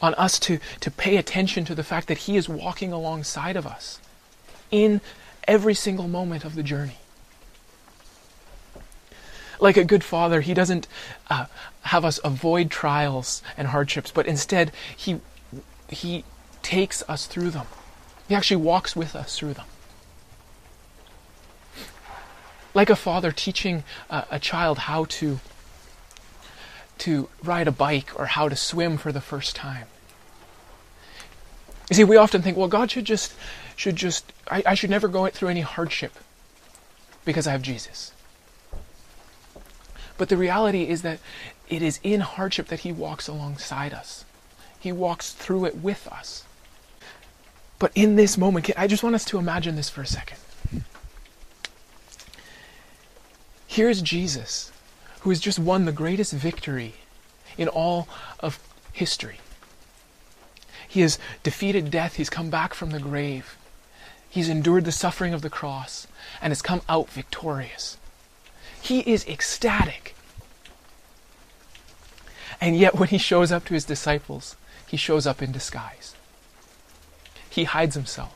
on 0.00 0.14
us 0.14 0.38
to, 0.40 0.58
to 0.80 0.90
pay 0.90 1.16
attention 1.16 1.64
to 1.64 1.74
the 1.74 1.82
fact 1.82 2.08
that 2.08 2.18
He 2.18 2.36
is 2.36 2.48
walking 2.48 2.92
alongside 2.92 3.56
of 3.56 3.66
us 3.66 4.00
in 4.70 5.00
every 5.46 5.74
single 5.74 6.08
moment 6.08 6.44
of 6.44 6.54
the 6.54 6.62
journey. 6.62 6.98
Like 9.60 9.76
a 9.76 9.84
good 9.84 10.04
father, 10.04 10.40
He 10.40 10.54
doesn't 10.54 10.86
uh, 11.28 11.46
have 11.82 12.04
us 12.04 12.20
avoid 12.22 12.70
trials 12.70 13.42
and 13.56 13.68
hardships, 13.68 14.10
but 14.10 14.26
instead, 14.26 14.72
He, 14.96 15.20
he 15.88 16.24
takes 16.62 17.02
us 17.08 17.26
through 17.26 17.50
them. 17.50 17.66
He 18.28 18.34
actually 18.34 18.62
walks 18.62 18.94
with 18.94 19.16
us 19.16 19.36
through 19.36 19.54
them. 19.54 19.66
Like 22.74 22.90
a 22.90 22.96
father 22.96 23.32
teaching 23.32 23.82
uh, 24.10 24.24
a 24.30 24.38
child 24.38 24.78
how 24.78 25.06
to 25.06 25.40
to 27.00 27.28
ride 27.42 27.68
a 27.68 27.72
bike 27.72 28.18
or 28.18 28.26
how 28.26 28.48
to 28.48 28.56
swim 28.56 28.96
for 28.96 29.12
the 29.12 29.20
first 29.20 29.56
time. 29.56 29.86
You 31.90 31.96
see, 31.96 32.04
we 32.04 32.16
often 32.16 32.42
think, 32.42 32.56
well, 32.56 32.68
God 32.68 32.90
should 32.90 33.04
just, 33.04 33.34
should 33.76 33.96
just, 33.96 34.32
I, 34.50 34.62
I 34.66 34.74
should 34.74 34.90
never 34.90 35.08
go 35.08 35.26
through 35.28 35.48
any 35.48 35.62
hardship 35.62 36.12
because 37.24 37.46
I 37.46 37.52
have 37.52 37.62
Jesus. 37.62 38.12
But 40.18 40.28
the 40.28 40.36
reality 40.36 40.84
is 40.88 41.02
that 41.02 41.20
it 41.68 41.82
is 41.82 42.00
in 42.02 42.20
hardship 42.20 42.68
that 42.68 42.80
He 42.80 42.92
walks 42.92 43.28
alongside 43.28 43.94
us. 43.94 44.24
He 44.78 44.92
walks 44.92 45.32
through 45.32 45.64
it 45.66 45.76
with 45.76 46.06
us. 46.08 46.44
But 47.78 47.92
in 47.94 48.16
this 48.16 48.36
moment, 48.36 48.70
I 48.76 48.86
just 48.86 49.02
want 49.02 49.14
us 49.14 49.24
to 49.26 49.38
imagine 49.38 49.76
this 49.76 49.88
for 49.88 50.02
a 50.02 50.06
second. 50.06 50.38
Here's 53.66 54.02
Jesus 54.02 54.72
who 55.20 55.30
has 55.30 55.40
just 55.40 55.58
won 55.58 55.84
the 55.84 55.92
greatest 55.92 56.32
victory 56.32 56.94
in 57.56 57.68
all 57.68 58.08
of 58.40 58.58
history. 58.92 59.40
He 60.86 61.00
has 61.02 61.18
defeated 61.42 61.90
death, 61.90 62.14
he's 62.14 62.30
come 62.30 62.50
back 62.50 62.72
from 62.72 62.90
the 62.90 63.00
grave, 63.00 63.56
he's 64.28 64.48
endured 64.48 64.84
the 64.84 64.92
suffering 64.92 65.34
of 65.34 65.42
the 65.42 65.50
cross, 65.50 66.06
and 66.40 66.50
has 66.50 66.62
come 66.62 66.82
out 66.88 67.10
victorious. 67.10 67.98
He 68.80 69.00
is 69.00 69.26
ecstatic. 69.26 70.14
And 72.60 72.76
yet, 72.76 72.94
when 72.94 73.08
he 73.08 73.18
shows 73.18 73.52
up 73.52 73.64
to 73.66 73.74
his 73.74 73.84
disciples, 73.84 74.56
he 74.86 74.96
shows 74.96 75.26
up 75.26 75.42
in 75.42 75.52
disguise. 75.52 76.14
He 77.50 77.64
hides 77.64 77.94
himself. 77.94 78.34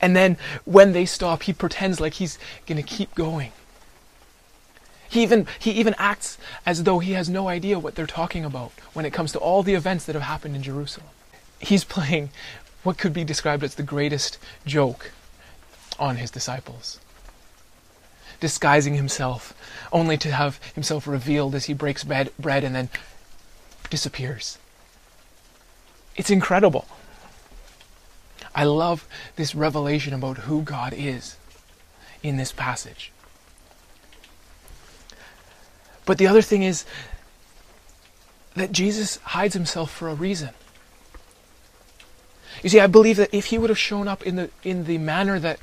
And 0.00 0.16
then, 0.16 0.36
when 0.64 0.92
they 0.92 1.06
stop, 1.06 1.44
he 1.44 1.52
pretends 1.52 2.00
like 2.00 2.14
he's 2.14 2.38
going 2.66 2.80
to 2.80 2.88
keep 2.88 3.14
going. 3.14 3.52
He 5.08 5.22
even, 5.22 5.46
he 5.58 5.70
even 5.72 5.94
acts 5.98 6.36
as 6.66 6.84
though 6.84 6.98
he 6.98 7.12
has 7.12 7.28
no 7.28 7.48
idea 7.48 7.78
what 7.78 7.94
they're 7.94 8.06
talking 8.06 8.44
about 8.44 8.72
when 8.92 9.06
it 9.06 9.12
comes 9.12 9.32
to 9.32 9.38
all 9.38 9.62
the 9.62 9.74
events 9.74 10.04
that 10.04 10.14
have 10.14 10.22
happened 10.22 10.54
in 10.54 10.62
Jerusalem. 10.62 11.08
He's 11.60 11.84
playing 11.84 12.30
what 12.82 12.98
could 12.98 13.12
be 13.12 13.24
described 13.24 13.64
as 13.64 13.74
the 13.74 13.82
greatest 13.82 14.38
joke 14.66 15.12
on 15.98 16.16
his 16.16 16.30
disciples, 16.30 17.00
disguising 18.38 18.94
himself 18.94 19.54
only 19.92 20.16
to 20.18 20.30
have 20.30 20.60
himself 20.74 21.06
revealed 21.06 21.54
as 21.54 21.64
he 21.64 21.74
breaks 21.74 22.04
bread, 22.04 22.30
bread 22.38 22.62
and 22.62 22.74
then 22.74 22.88
disappears. 23.90 24.58
It's 26.16 26.30
incredible. 26.30 26.86
I 28.54 28.64
love 28.64 29.06
this 29.36 29.54
revelation 29.54 30.12
about 30.12 30.38
who 30.38 30.62
God 30.62 30.92
is 30.96 31.36
in 32.22 32.36
this 32.36 32.52
passage. 32.52 33.12
But 36.08 36.16
the 36.16 36.26
other 36.26 36.40
thing 36.40 36.62
is 36.62 36.86
that 38.54 38.72
Jesus 38.72 39.18
hides 39.18 39.52
himself 39.52 39.90
for 39.90 40.08
a 40.08 40.14
reason. 40.14 40.54
You 42.62 42.70
see, 42.70 42.80
I 42.80 42.86
believe 42.86 43.18
that 43.18 43.28
if 43.30 43.44
he 43.52 43.58
would 43.58 43.68
have 43.68 43.78
shown 43.78 44.08
up 44.08 44.26
in 44.26 44.36
the 44.36 44.48
in 44.62 44.84
the 44.84 44.96
manner 44.96 45.38
that 45.38 45.58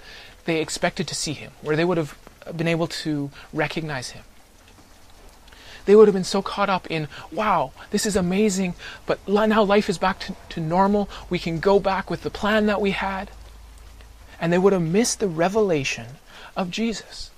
they 0.46 0.62
expected 0.62 1.08
to 1.08 1.16
see 1.16 1.34
him, 1.34 1.52
where 1.64 1.76
they 1.76 1.84
would 1.84 1.98
have 1.98 2.16
been 2.56 2.68
able 2.68 2.86
to 2.86 3.32
recognize 3.54 4.12
him, 4.12 4.24
they 5.86 5.96
would 5.96 6.08
have 6.08 6.14
been 6.14 6.24
so 6.24 6.44
caught 6.44 6.70
up 6.70 6.86
in, 6.92 7.08
wow, 7.32 7.72
this 7.90 8.06
is 8.06 8.16
amazing, 8.16 8.76
but 9.08 9.18
now 9.28 9.64
life 9.64 9.90
is 9.90 9.98
back 9.98 10.20
to, 10.20 10.36
to 10.50 10.60
normal. 10.60 11.10
We 11.28 11.40
can 11.40 11.60
go 11.60 11.80
back 11.80 12.12
with 12.12 12.22
the 12.22 12.30
plan 12.30 12.68
that 12.68 12.80
we 12.80 12.92
had. 12.92 13.32
And 14.40 14.54
they 14.54 14.60
would 14.60 14.74
have 14.74 14.82
missed 14.84 15.20
the 15.20 15.28
revelation 15.28 16.06
of 16.56 16.70
Jesus. 16.70 17.32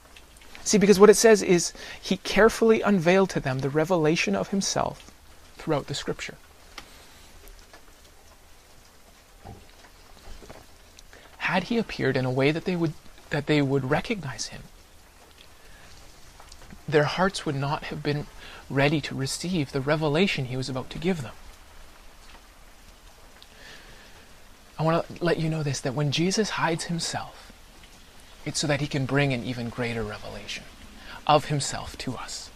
See, 0.67 0.77
because 0.77 0.99
what 0.99 1.09
it 1.09 1.15
says 1.15 1.41
is 1.41 1.71
he 2.01 2.17
carefully 2.17 2.81
unveiled 2.81 3.29
to 3.29 3.39
them 3.39 3.59
the 3.59 3.69
revelation 3.69 4.35
of 4.35 4.49
himself 4.49 5.13
throughout 5.55 5.87
the 5.87 5.95
scripture. 5.95 6.35
Had 11.37 11.63
he 11.63 11.77
appeared 11.77 12.17
in 12.17 12.25
a 12.25 12.31
way 12.31 12.51
that 12.51 12.65
they 12.65 12.75
would 12.75 12.91
that 13.29 13.45
they 13.45 13.61
would 13.61 13.89
recognize 13.89 14.47
him, 14.47 14.63
their 16.85 17.05
hearts 17.05 17.45
would 17.45 17.55
not 17.55 17.85
have 17.85 18.03
been 18.03 18.27
ready 18.69 18.99
to 18.99 19.15
receive 19.15 19.71
the 19.71 19.79
revelation 19.79 20.45
he 20.45 20.57
was 20.57 20.67
about 20.67 20.89
to 20.89 20.99
give 20.99 21.21
them. 21.21 21.35
I 24.77 24.83
want 24.83 25.07
to 25.07 25.23
let 25.23 25.39
you 25.39 25.47
know 25.47 25.63
this 25.63 25.79
that 25.79 25.95
when 25.95 26.11
Jesus 26.11 26.49
hides 26.49 26.83
himself, 26.83 27.46
it's 28.47 28.59
so 28.59 28.67
that 28.67 28.79
he 28.79 28.87
can 28.87 29.05
bring 29.05 29.33
an 29.33 29.43
even 29.43 29.67
greater 29.67 30.01
revelation 30.03 30.63
of 31.27 31.45
himself 31.45 31.97
to 31.97 32.15
us. 32.15 32.49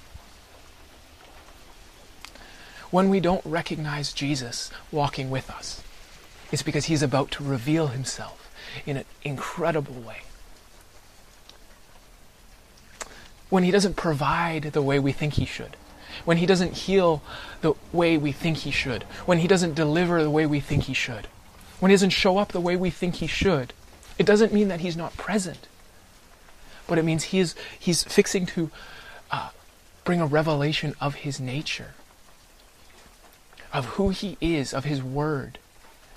When 2.91 3.09
we 3.09 3.19
don't 3.19 3.45
recognize 3.45 4.13
Jesus 4.13 4.71
walking 4.89 5.29
with 5.29 5.49
us, 5.49 5.83
it's 6.49 6.63
because 6.63 6.85
he's 6.85 7.03
about 7.03 7.29
to 7.31 7.43
reveal 7.43 7.87
himself 7.87 8.49
in 8.85 8.95
an 8.95 9.05
incredible 9.23 9.95
way. 9.95 10.21
When 13.49 13.63
he 13.63 13.71
doesn't 13.71 13.97
provide 13.97 14.63
the 14.63 14.81
way 14.81 14.97
we 14.97 15.11
think 15.11 15.33
he 15.33 15.45
should, 15.45 15.75
when 16.23 16.37
he 16.37 16.45
doesn't 16.45 16.73
heal 16.73 17.21
the 17.59 17.73
way 17.91 18.17
we 18.17 18.31
think 18.31 18.59
he 18.59 18.71
should, 18.71 19.03
when 19.25 19.39
he 19.39 19.47
doesn't 19.47 19.73
deliver 19.73 20.23
the 20.23 20.29
way 20.29 20.45
we 20.45 20.61
think 20.61 20.83
he 20.83 20.93
should, 20.93 21.27
when 21.81 21.89
he 21.89 21.95
doesn't 21.95 22.11
show 22.11 22.37
up 22.37 22.53
the 22.53 22.61
way 22.61 22.77
we 22.77 22.89
think 22.89 23.15
he 23.15 23.27
should, 23.27 23.73
it 24.17 24.25
doesn't 24.25 24.53
mean 24.53 24.69
that 24.69 24.79
he's 24.79 24.95
not 24.95 25.17
present 25.17 25.67
but 26.91 26.97
it 26.97 27.05
means 27.05 27.23
he 27.23 27.39
is, 27.39 27.55
he's 27.79 28.03
fixing 28.03 28.45
to 28.45 28.69
uh, 29.31 29.51
bring 30.03 30.19
a 30.19 30.25
revelation 30.25 30.93
of 30.99 31.15
his 31.15 31.39
nature, 31.39 31.93
of 33.71 33.85
who 33.95 34.09
he 34.09 34.37
is, 34.41 34.73
of 34.73 34.83
his 34.83 35.01
word 35.01 35.57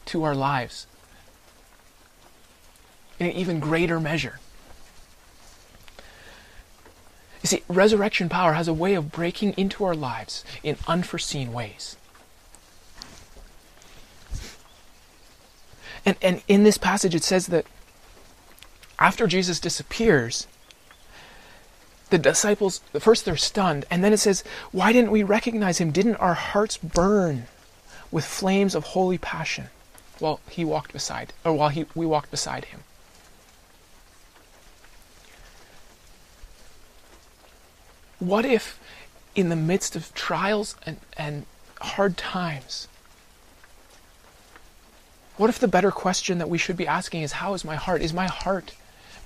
to 0.07 0.25
our 0.25 0.35
lives 0.35 0.89
in 3.21 3.27
an 3.27 3.33
even 3.35 3.61
greater 3.61 4.01
measure. 4.01 4.41
You 7.45 7.47
see, 7.47 7.63
resurrection 7.69 8.29
power 8.29 8.55
has 8.55 8.67
a 8.67 8.75
way 8.75 8.95
of 8.95 9.13
breaking 9.13 9.53
into 9.57 9.85
our 9.85 9.95
lives 9.95 10.45
in 10.65 10.77
unforeseen 10.89 11.53
ways. 11.53 11.97
And, 16.05 16.17
and 16.21 16.43
in 16.49 16.65
this 16.65 16.79
passage, 16.79 17.15
it 17.15 17.23
says 17.23 17.47
that 17.47 17.65
after 18.99 19.29
Jesus 19.29 19.61
disappears, 19.61 20.49
the 22.15 22.19
disciples, 22.19 22.81
first 23.01 23.25
they're 23.25 23.37
stunned, 23.37 23.85
and 23.91 24.05
then 24.05 24.13
it 24.13 24.19
says, 24.19 24.45
Why 24.71 24.93
didn't 24.93 25.11
we 25.11 25.25
recognize 25.25 25.79
him? 25.79 25.91
Didn't 25.91 26.15
our 26.17 26.35
hearts 26.35 26.77
burn 26.77 27.49
with 28.13 28.25
flames 28.25 28.77
of 28.77 28.85
holy 28.85 29.19
passion 29.19 29.67
while 30.21 30.39
he 30.49 30.65
walked 30.65 30.93
beside, 30.93 31.33
or 31.45 31.53
while 31.55 31.71
he, 31.71 31.87
we 31.93 32.07
walked 32.07 32.31
beside 32.31 32.67
him? 32.67 32.85
What 38.21 38.45
if, 38.45 38.79
in 39.35 39.49
the 39.49 39.57
midst 39.57 39.97
of 39.97 40.15
trials 40.15 40.77
and, 40.87 40.99
and 41.19 41.47
hard 41.81 42.17
times, 42.17 42.87
what 45.37 45.51
if 45.51 45.59
the 45.59 45.67
better 45.67 45.91
question 45.91 46.39
that 46.39 46.49
we 46.49 46.59
should 46.59 46.77
be 46.77 46.87
asking 46.87 47.23
is, 47.23 47.33
How 47.33 47.55
is 47.55 47.65
my 47.65 47.75
heart? 47.75 48.03
Is 48.03 48.13
my 48.13 48.29
heart 48.29 48.77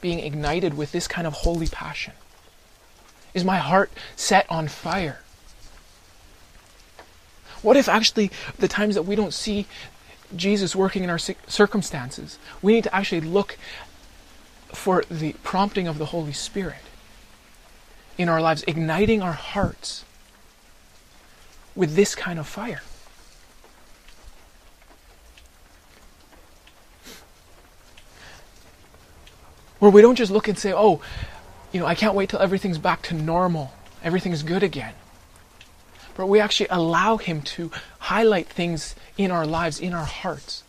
being 0.00 0.20
ignited 0.20 0.72
with 0.72 0.92
this 0.92 1.06
kind 1.06 1.26
of 1.26 1.34
holy 1.34 1.66
passion? 1.66 2.14
Is 3.34 3.44
my 3.44 3.58
heart 3.58 3.90
set 4.16 4.46
on 4.50 4.68
fire? 4.68 5.20
What 7.62 7.76
if 7.76 7.88
actually 7.88 8.30
the 8.58 8.68
times 8.68 8.94
that 8.94 9.02
we 9.02 9.16
don't 9.16 9.34
see 9.34 9.66
Jesus 10.34 10.76
working 10.76 11.04
in 11.04 11.10
our 11.10 11.18
circumstances, 11.18 12.38
we 12.62 12.72
need 12.72 12.84
to 12.84 12.94
actually 12.94 13.20
look 13.20 13.58
for 14.68 15.04
the 15.10 15.32
prompting 15.42 15.88
of 15.88 15.98
the 15.98 16.06
Holy 16.06 16.32
Spirit 16.32 16.76
in 18.16 18.28
our 18.28 18.40
lives, 18.40 18.64
igniting 18.66 19.22
our 19.22 19.32
hearts 19.32 20.04
with 21.74 21.94
this 21.94 22.14
kind 22.14 22.38
of 22.38 22.46
fire? 22.46 22.82
Where 29.78 29.90
we 29.90 30.02
don't 30.02 30.16
just 30.16 30.32
look 30.32 30.48
and 30.48 30.58
say, 30.58 30.72
oh, 30.72 31.00
you 31.72 31.80
know, 31.80 31.86
I 31.86 31.94
can't 31.94 32.14
wait 32.14 32.30
till 32.30 32.40
everything's 32.40 32.78
back 32.78 33.02
to 33.02 33.14
normal, 33.14 33.72
everything's 34.02 34.42
good 34.42 34.62
again. 34.62 34.94
But 36.16 36.26
we 36.26 36.40
actually 36.40 36.68
allow 36.70 37.16
Him 37.16 37.42
to 37.42 37.70
highlight 38.00 38.48
things 38.48 38.96
in 39.16 39.30
our 39.30 39.46
lives, 39.46 39.78
in 39.78 39.92
our 39.94 40.04
hearts. 40.04 40.64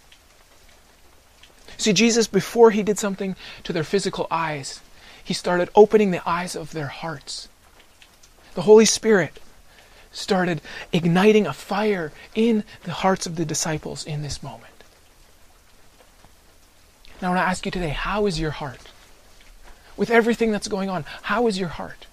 See, 1.77 1.93
Jesus, 1.93 2.27
before 2.27 2.71
He 2.71 2.83
did 2.83 2.99
something 2.99 3.35
to 3.63 3.73
their 3.73 3.83
physical 3.83 4.27
eyes, 4.29 4.81
He 5.23 5.33
started 5.33 5.69
opening 5.73 6.11
the 6.11 6.27
eyes 6.29 6.55
of 6.55 6.71
their 6.71 6.87
hearts. 6.87 7.47
The 8.53 8.63
Holy 8.63 8.85
Spirit 8.85 9.39
started 10.11 10.61
igniting 10.91 11.47
a 11.47 11.53
fire 11.53 12.11
in 12.35 12.63
the 12.83 12.91
hearts 12.91 13.25
of 13.25 13.35
the 13.35 13.45
disciples 13.45 14.05
in 14.05 14.21
this 14.21 14.43
moment. 14.43 14.65
Now, 17.21 17.29
I 17.29 17.35
want 17.35 17.45
to 17.45 17.49
ask 17.49 17.65
you 17.65 17.71
today 17.71 17.89
how 17.89 18.25
is 18.25 18.39
your 18.39 18.51
heart? 18.51 18.79
With 19.99 20.09
everything 20.09 20.49
that's 20.49 20.69
going 20.69 20.89
on. 20.89 21.03
How 21.23 21.45
is 21.47 21.59
your 21.59 21.67
heart? 21.67 22.07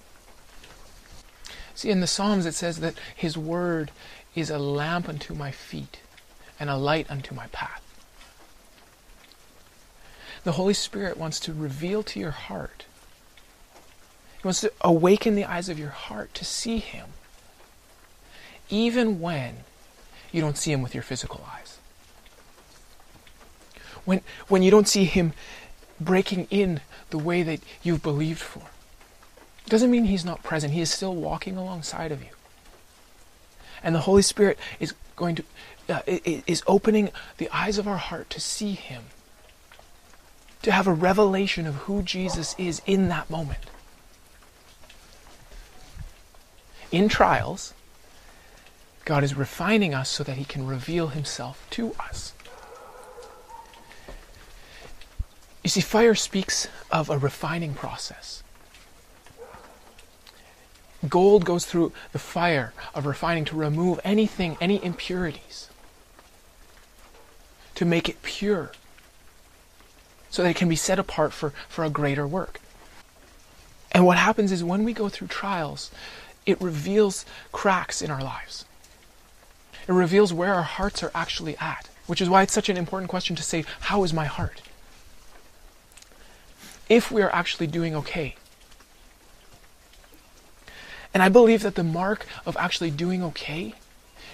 See, 1.76 1.88
in 1.88 2.00
the 2.00 2.08
Psalms 2.08 2.44
it 2.44 2.54
says 2.54 2.80
that 2.80 2.96
His 3.14 3.38
Word 3.38 3.92
is 4.34 4.50
a 4.50 4.58
lamp 4.58 5.08
unto 5.08 5.34
my 5.34 5.52
feet 5.52 6.00
and 6.58 6.68
a 6.68 6.76
light 6.76 7.08
unto 7.08 7.32
my 7.32 7.46
path. 7.48 7.82
The 10.42 10.52
Holy 10.52 10.74
Spirit 10.74 11.16
wants 11.16 11.38
to 11.40 11.52
reveal 11.52 12.02
to 12.02 12.18
your 12.18 12.32
heart. 12.32 12.86
He 14.42 14.46
wants 14.46 14.62
to 14.62 14.72
awaken 14.80 15.36
the 15.36 15.44
eyes 15.44 15.68
of 15.68 15.78
your 15.78 15.90
heart 15.90 16.34
to 16.34 16.44
see 16.44 16.78
Him, 16.78 17.10
even 18.68 19.20
when 19.20 19.58
you 20.32 20.40
don't 20.40 20.58
see 20.58 20.72
Him 20.72 20.82
with 20.82 20.92
your 20.92 21.04
physical 21.04 21.46
eyes. 21.54 21.78
When, 24.04 24.22
when 24.48 24.64
you 24.64 24.72
don't 24.72 24.88
see 24.88 25.04
Him 25.04 25.34
breaking 26.00 26.48
in 26.50 26.80
the 27.16 27.24
way 27.24 27.42
that 27.42 27.60
you've 27.82 28.02
believed 28.02 28.40
for. 28.40 28.62
It 29.64 29.70
doesn't 29.70 29.90
mean 29.90 30.04
He's 30.04 30.24
not 30.24 30.42
present. 30.42 30.74
He 30.74 30.82
is 30.82 30.90
still 30.90 31.14
walking 31.14 31.56
alongside 31.56 32.12
of 32.12 32.22
you. 32.22 32.28
And 33.82 33.94
the 33.94 34.00
Holy 34.00 34.22
Spirit 34.22 34.58
is 34.78 34.92
going 35.16 35.36
to 35.36 35.44
uh, 35.88 36.00
is 36.06 36.62
opening 36.66 37.10
the 37.38 37.48
eyes 37.52 37.78
of 37.78 37.86
our 37.86 37.96
heart 37.96 38.28
to 38.30 38.40
see 38.40 38.72
Him, 38.72 39.04
to 40.62 40.72
have 40.72 40.86
a 40.86 40.92
revelation 40.92 41.66
of 41.66 41.74
who 41.86 42.02
Jesus 42.02 42.54
is 42.58 42.82
in 42.86 43.08
that 43.08 43.30
moment. 43.30 43.70
In 46.90 47.08
trials, 47.08 47.72
God 49.04 49.22
is 49.22 49.36
refining 49.36 49.94
us 49.94 50.10
so 50.10 50.24
that 50.24 50.36
He 50.36 50.44
can 50.44 50.66
reveal 50.66 51.08
Himself 51.08 51.66
to 51.70 51.94
us. 52.00 52.32
You 55.66 55.70
see, 55.70 55.80
fire 55.80 56.14
speaks 56.14 56.68
of 56.92 57.10
a 57.10 57.18
refining 57.18 57.74
process. 57.74 58.44
Gold 61.08 61.44
goes 61.44 61.66
through 61.66 61.92
the 62.12 62.20
fire 62.20 62.72
of 62.94 63.04
refining 63.04 63.44
to 63.46 63.56
remove 63.56 63.98
anything, 64.04 64.56
any 64.60 64.80
impurities, 64.84 65.68
to 67.74 67.84
make 67.84 68.08
it 68.08 68.22
pure, 68.22 68.70
so 70.30 70.44
that 70.44 70.50
it 70.50 70.56
can 70.56 70.68
be 70.68 70.76
set 70.76 71.00
apart 71.00 71.32
for, 71.32 71.50
for 71.68 71.84
a 71.84 71.90
greater 71.90 72.28
work. 72.28 72.60
And 73.90 74.06
what 74.06 74.18
happens 74.18 74.52
is 74.52 74.62
when 74.62 74.84
we 74.84 74.92
go 74.92 75.08
through 75.08 75.26
trials, 75.26 75.90
it 76.46 76.62
reveals 76.62 77.26
cracks 77.50 78.00
in 78.00 78.12
our 78.12 78.22
lives. 78.22 78.66
It 79.88 79.92
reveals 79.92 80.32
where 80.32 80.54
our 80.54 80.62
hearts 80.62 81.02
are 81.02 81.10
actually 81.12 81.56
at, 81.58 81.88
which 82.06 82.20
is 82.20 82.30
why 82.30 82.42
it's 82.42 82.52
such 82.52 82.68
an 82.68 82.76
important 82.76 83.10
question 83.10 83.34
to 83.34 83.42
say, 83.42 83.64
How 83.80 84.04
is 84.04 84.12
my 84.12 84.26
heart? 84.26 84.62
If 86.88 87.10
we 87.10 87.22
are 87.22 87.34
actually 87.34 87.66
doing 87.66 87.94
okay, 87.96 88.36
and 91.12 91.22
I 91.22 91.28
believe 91.28 91.62
that 91.62 91.76
the 91.76 91.82
mark 91.82 92.26
of 92.44 92.56
actually 92.58 92.90
doing 92.90 93.22
okay 93.22 93.74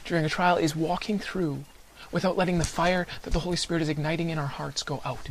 during 0.05 0.25
a 0.25 0.29
trial 0.29 0.57
is 0.57 0.75
walking 0.75 1.19
through 1.19 1.65
without 2.11 2.37
letting 2.37 2.59
the 2.59 2.65
fire 2.65 3.07
that 3.23 3.33
the 3.33 3.39
Holy 3.39 3.57
Spirit 3.57 3.83
is 3.83 3.89
igniting 3.89 4.31
in 4.31 4.39
our 4.39 4.49
hearts 4.49 4.83
go 4.83 5.01
out. 5.05 5.29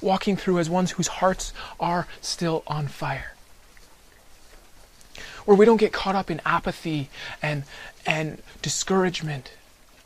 Walking 0.00 0.36
through 0.36 0.58
as 0.58 0.68
ones 0.68 0.92
whose 0.92 1.08
hearts 1.08 1.52
are 1.80 2.06
still 2.20 2.62
on 2.66 2.88
fire. 2.88 3.32
Where 5.46 5.56
we 5.56 5.64
don't 5.64 5.78
get 5.78 5.92
caught 5.92 6.14
up 6.14 6.30
in 6.30 6.40
apathy 6.44 7.08
and, 7.42 7.64
and 8.06 8.42
discouragement. 8.62 9.52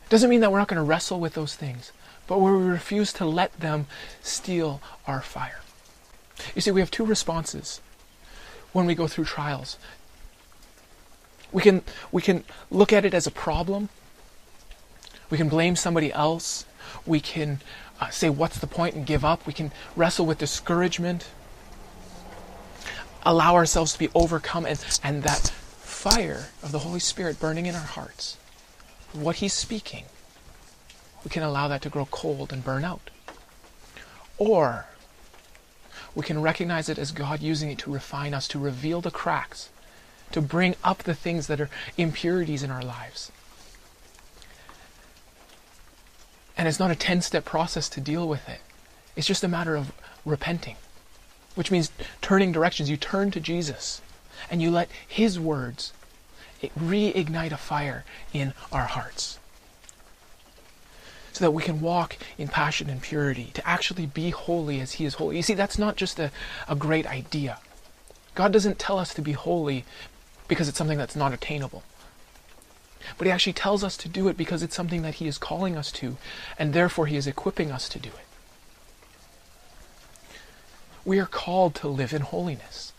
Doesn't 0.08 0.30
mean 0.30 0.40
that 0.40 0.50
we're 0.50 0.58
not 0.58 0.68
going 0.68 0.78
to 0.78 0.88
wrestle 0.88 1.20
with 1.20 1.34
those 1.34 1.54
things, 1.54 1.92
but 2.26 2.40
where 2.40 2.54
we 2.54 2.64
refuse 2.64 3.12
to 3.14 3.24
let 3.24 3.58
them 3.60 3.86
steal 4.22 4.80
our 5.06 5.20
fire. 5.20 5.60
You 6.54 6.60
see, 6.60 6.70
we 6.70 6.80
have 6.80 6.90
two 6.90 7.04
responses 7.04 7.80
when 8.72 8.86
we 8.86 8.94
go 8.94 9.06
through 9.06 9.24
trials 9.24 9.78
we 11.52 11.62
can, 11.62 11.82
we 12.12 12.22
can 12.22 12.44
look 12.70 12.92
at 12.92 13.04
it 13.04 13.14
as 13.14 13.26
a 13.26 13.30
problem. 13.30 13.88
We 15.30 15.38
can 15.38 15.48
blame 15.48 15.76
somebody 15.76 16.12
else. 16.12 16.64
We 17.06 17.20
can 17.20 17.60
uh, 18.00 18.10
say, 18.10 18.30
What's 18.30 18.58
the 18.58 18.66
point? 18.66 18.94
and 18.94 19.06
give 19.06 19.24
up. 19.24 19.46
We 19.46 19.52
can 19.52 19.72
wrestle 19.96 20.26
with 20.26 20.38
discouragement. 20.38 21.28
Allow 23.24 23.54
ourselves 23.54 23.92
to 23.94 23.98
be 23.98 24.08
overcome, 24.14 24.64
and, 24.64 24.82
and 25.02 25.22
that 25.22 25.48
fire 25.80 26.48
of 26.62 26.72
the 26.72 26.80
Holy 26.80 27.00
Spirit 27.00 27.40
burning 27.40 27.66
in 27.66 27.74
our 27.74 27.80
hearts, 27.80 28.36
what 29.12 29.36
He's 29.36 29.52
speaking, 29.52 30.04
we 31.24 31.30
can 31.30 31.42
allow 31.42 31.68
that 31.68 31.82
to 31.82 31.88
grow 31.88 32.06
cold 32.06 32.52
and 32.52 32.64
burn 32.64 32.84
out. 32.84 33.10
Or 34.38 34.86
we 36.18 36.24
can 36.24 36.42
recognize 36.42 36.88
it 36.88 36.98
as 36.98 37.12
God 37.12 37.40
using 37.40 37.70
it 37.70 37.78
to 37.78 37.92
refine 37.92 38.34
us, 38.34 38.48
to 38.48 38.58
reveal 38.58 39.00
the 39.00 39.10
cracks 39.10 39.70
to 40.32 40.40
bring 40.40 40.74
up 40.84 41.04
the 41.04 41.14
things 41.14 41.46
that 41.46 41.60
are 41.60 41.70
impurities 41.96 42.62
in 42.62 42.70
our 42.70 42.82
lives. 42.82 43.32
And 46.56 46.66
it's 46.66 46.80
not 46.80 46.90
a 46.90 46.96
10 46.96 47.22
step 47.22 47.44
process 47.44 47.88
to 47.90 48.00
deal 48.00 48.28
with 48.28 48.48
it, 48.48 48.60
it's 49.16 49.26
just 49.26 49.44
a 49.44 49.48
matter 49.48 49.76
of 49.76 49.92
repenting, 50.24 50.76
which 51.54 51.70
means 51.70 51.90
turning 52.20 52.52
directions. 52.52 52.90
You 52.90 52.96
turn 52.96 53.30
to 53.30 53.40
Jesus 53.40 54.02
and 54.50 54.60
you 54.60 54.70
let 54.70 54.88
His 55.06 55.38
words 55.38 55.92
reignite 56.62 57.52
a 57.52 57.56
fire 57.56 58.04
in 58.32 58.54
our 58.72 58.86
hearts. 58.86 59.38
So 61.32 61.44
that 61.44 61.50
we 61.52 61.62
can 61.62 61.80
walk 61.80 62.16
in 62.36 62.48
passion 62.48 62.88
and 62.90 63.02
purity, 63.02 63.50
to 63.54 63.68
actually 63.68 64.06
be 64.06 64.30
holy 64.30 64.80
as 64.80 64.92
He 64.92 65.04
is 65.04 65.14
holy. 65.14 65.36
You 65.36 65.42
see, 65.42 65.54
that's 65.54 65.78
not 65.78 65.96
just 65.96 66.18
a, 66.18 66.30
a 66.68 66.74
great 66.74 67.06
idea. 67.06 67.58
God 68.34 68.52
doesn't 68.52 68.78
tell 68.78 68.98
us 68.98 69.12
to 69.14 69.22
be 69.22 69.32
holy 69.32 69.84
because 70.48 70.68
it's 70.68 70.78
something 70.78 70.98
that's 70.98 71.16
not 71.16 71.32
attainable. 71.32 71.82
But 73.16 73.26
he 73.26 73.32
actually 73.32 73.52
tells 73.52 73.84
us 73.84 73.96
to 73.98 74.08
do 74.08 74.28
it 74.28 74.36
because 74.36 74.62
it's 74.62 74.74
something 74.74 75.02
that 75.02 75.14
he 75.14 75.28
is 75.28 75.38
calling 75.38 75.76
us 75.76 75.92
to, 75.92 76.16
and 76.58 76.72
therefore 76.72 77.06
he 77.06 77.16
is 77.16 77.26
equipping 77.26 77.70
us 77.70 77.88
to 77.90 77.98
do 77.98 78.08
it. 78.10 78.26
We 81.04 81.18
are 81.18 81.26
called 81.26 81.74
to 81.76 81.88
live 81.88 82.12
in 82.12 82.22
holiness. 82.22 82.92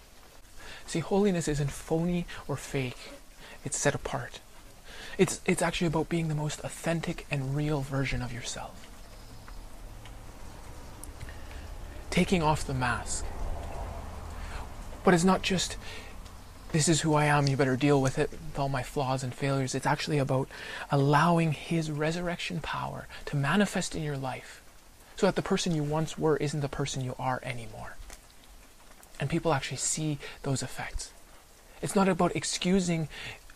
See, 0.87 0.99
holiness 0.99 1.47
isn't 1.47 1.71
phony 1.71 2.25
or 2.47 2.55
fake, 2.55 3.11
it's 3.63 3.77
set 3.77 3.93
apart. 3.93 4.39
It's, 5.19 5.41
it's 5.45 5.61
actually 5.61 5.87
about 5.87 6.07
being 6.07 6.29
the 6.29 6.33
most 6.33 6.61
authentic 6.61 7.27
and 7.29 7.53
real 7.53 7.81
version 7.81 8.21
of 8.21 8.31
yourself. 8.31 8.87
Taking 12.09 12.41
off 12.41 12.65
the 12.65 12.73
mask. 12.73 13.25
But 15.03 15.13
it's 15.13 15.25
not 15.25 15.41
just 15.41 15.75
this 16.71 16.87
is 16.87 17.01
who 17.01 17.15
I 17.15 17.25
am, 17.25 17.47
you 17.47 17.57
better 17.57 17.75
deal 17.75 18.01
with 18.01 18.17
it, 18.17 18.31
with 18.31 18.57
all 18.57 18.69
my 18.69 18.81
flaws 18.81 19.21
and 19.21 19.35
failures. 19.35 19.75
It's 19.75 19.85
actually 19.85 20.19
about 20.19 20.47
allowing 20.89 21.51
His 21.51 21.91
resurrection 21.91 22.61
power 22.61 23.07
to 23.25 23.35
manifest 23.35 23.95
in 23.95 24.03
your 24.03 24.17
life 24.17 24.61
so 25.17 25.25
that 25.25 25.35
the 25.35 25.41
person 25.41 25.75
you 25.75 25.83
once 25.83 26.17
were 26.17 26.37
isn't 26.37 26.61
the 26.61 26.69
person 26.69 27.03
you 27.03 27.15
are 27.19 27.41
anymore. 27.43 27.97
And 29.19 29.29
people 29.29 29.53
actually 29.53 29.77
see 29.77 30.17
those 30.43 30.63
effects. 30.63 31.11
It's 31.81 31.95
not 31.95 32.07
about 32.07 32.35
excusing 32.37 33.09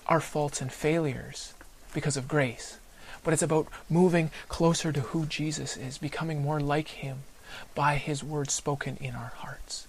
our 0.07 0.19
faults 0.19 0.61
and 0.61 0.71
failures 0.71 1.53
because 1.93 2.17
of 2.17 2.27
grace, 2.27 2.77
but 3.23 3.33
it's 3.33 3.43
about 3.43 3.67
moving 3.89 4.31
closer 4.49 4.91
to 4.91 4.99
who 4.99 5.25
Jesus 5.25 5.77
is, 5.77 5.97
becoming 5.97 6.41
more 6.41 6.59
like 6.59 6.89
Him 6.89 7.19
by 7.75 7.95
His 7.95 8.23
words 8.23 8.53
spoken 8.53 8.97
in 8.99 9.15
our 9.15 9.33
hearts. 9.37 9.87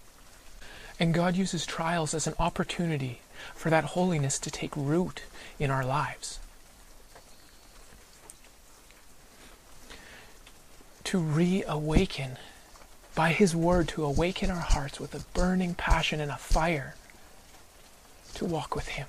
And 1.00 1.12
God 1.12 1.34
uses 1.36 1.66
trials 1.66 2.14
as 2.14 2.26
an 2.26 2.34
opportunity 2.38 3.20
for 3.54 3.70
that 3.70 3.84
holiness 3.84 4.38
to 4.38 4.50
take 4.50 4.76
root 4.76 5.22
in 5.58 5.70
our 5.70 5.84
lives. 5.84 6.38
To 11.04 11.18
reawaken, 11.18 12.38
by 13.14 13.32
His 13.32 13.54
Word, 13.54 13.88
to 13.88 14.04
awaken 14.04 14.50
our 14.50 14.56
hearts 14.56 15.00
with 15.00 15.14
a 15.14 15.24
burning 15.34 15.74
passion 15.74 16.20
and 16.20 16.30
a 16.30 16.36
fire 16.36 16.94
to 18.34 18.44
walk 18.44 18.74
with 18.74 18.88
Him. 18.88 19.06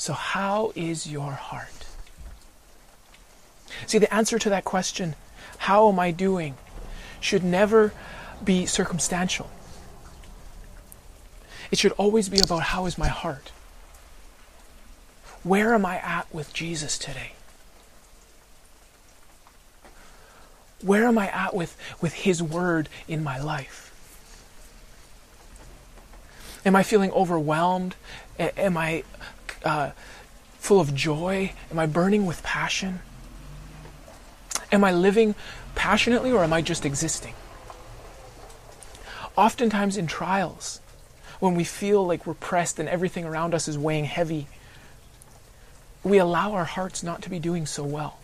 So, 0.00 0.14
how 0.14 0.72
is 0.74 1.06
your 1.06 1.32
heart? 1.32 1.84
See, 3.86 3.98
the 3.98 4.12
answer 4.12 4.38
to 4.38 4.48
that 4.48 4.64
question, 4.64 5.14
how 5.58 5.90
am 5.90 5.98
I 5.98 6.10
doing, 6.10 6.56
should 7.20 7.44
never 7.44 7.92
be 8.42 8.64
circumstantial. 8.64 9.50
It 11.70 11.76
should 11.76 11.92
always 11.92 12.30
be 12.30 12.40
about 12.40 12.62
how 12.62 12.86
is 12.86 12.96
my 12.96 13.08
heart? 13.08 13.52
Where 15.42 15.74
am 15.74 15.84
I 15.84 15.98
at 15.98 16.32
with 16.32 16.54
Jesus 16.54 16.96
today? 16.96 17.32
Where 20.80 21.04
am 21.04 21.18
I 21.18 21.28
at 21.28 21.54
with, 21.54 21.76
with 22.00 22.14
His 22.14 22.42
Word 22.42 22.88
in 23.06 23.22
my 23.22 23.38
life? 23.38 23.88
Am 26.64 26.74
I 26.74 26.84
feeling 26.84 27.10
overwhelmed? 27.12 27.96
Am 28.38 28.78
I 28.78 29.04
uh, 29.64 29.90
full 30.58 30.80
of 30.80 30.94
joy? 30.94 31.52
Am 31.70 31.78
I 31.78 31.86
burning 31.86 32.26
with 32.26 32.42
passion? 32.42 33.00
Am 34.72 34.84
I 34.84 34.92
living 34.92 35.34
passionately 35.74 36.30
or 36.30 36.44
am 36.44 36.52
I 36.52 36.62
just 36.62 36.84
existing? 36.84 37.34
Oftentimes 39.36 39.96
in 39.96 40.06
trials, 40.06 40.80
when 41.38 41.54
we 41.54 41.64
feel 41.64 42.06
like 42.06 42.26
we're 42.26 42.34
pressed 42.34 42.78
and 42.78 42.88
everything 42.88 43.24
around 43.24 43.54
us 43.54 43.66
is 43.66 43.78
weighing 43.78 44.04
heavy, 44.04 44.46
we 46.04 46.18
allow 46.18 46.52
our 46.52 46.64
hearts 46.64 47.02
not 47.02 47.22
to 47.22 47.30
be 47.30 47.38
doing 47.38 47.66
so 47.66 47.84
well. 47.84 48.18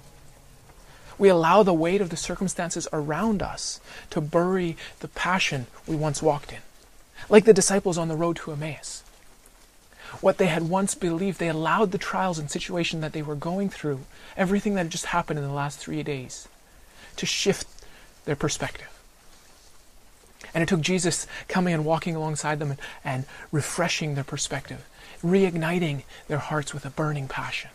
We 1.19 1.29
allow 1.29 1.63
the 1.63 1.73
weight 1.73 2.01
of 2.01 2.11
the 2.11 2.17
circumstances 2.17 2.87
around 2.93 3.43
us 3.43 3.81
to 4.11 4.21
bury 4.21 4.77
the 5.01 5.09
passion 5.09 5.67
we 5.87 5.97
once 5.97 6.23
walked 6.23 6.53
in. 6.53 6.59
Like 7.29 7.45
the 7.45 7.55
disciples 7.55 7.97
on 7.97 8.09
the 8.09 8.17
road 8.17 8.37
to 8.37 8.53
Emmaus. 8.53 9.03
What 10.21 10.39
they 10.39 10.47
had 10.47 10.69
once 10.69 10.95
believed, 10.95 11.39
they 11.39 11.49
allowed 11.49 11.93
the 11.93 11.99
trials 11.99 12.39
and 12.39 12.51
situation 12.51 13.01
that 13.01 13.13
they 13.13 13.23
were 13.23 13.35
going 13.35 13.69
through, 13.71 14.01
everything 14.37 14.75
that 14.75 14.85
had 14.85 14.91
just 14.91 15.07
happened 15.07 15.39
in 15.39 15.45
the 15.45 15.53
last 15.53 15.79
three 15.79 16.03
days, 16.03 16.49
to 17.17 17.27
shift 17.27 17.67
their 18.25 18.37
perspective. 18.37 18.89
And 20.55 20.63
it 20.63 20.69
took 20.69 20.81
Jesus 20.81 21.27
coming 21.49 21.75
and 21.75 21.85
walking 21.85 22.17
alongside 22.17 22.59
them 22.59 22.71
and, 22.71 22.81
and 23.05 23.25
refreshing 23.53 24.15
their 24.15 24.25
perspective, 24.25 24.87
reigniting 25.23 26.05
their 26.29 26.39
hearts 26.39 26.73
with 26.73 26.87
a 26.87 26.91
burning 26.91 27.29
passion. 27.29 27.71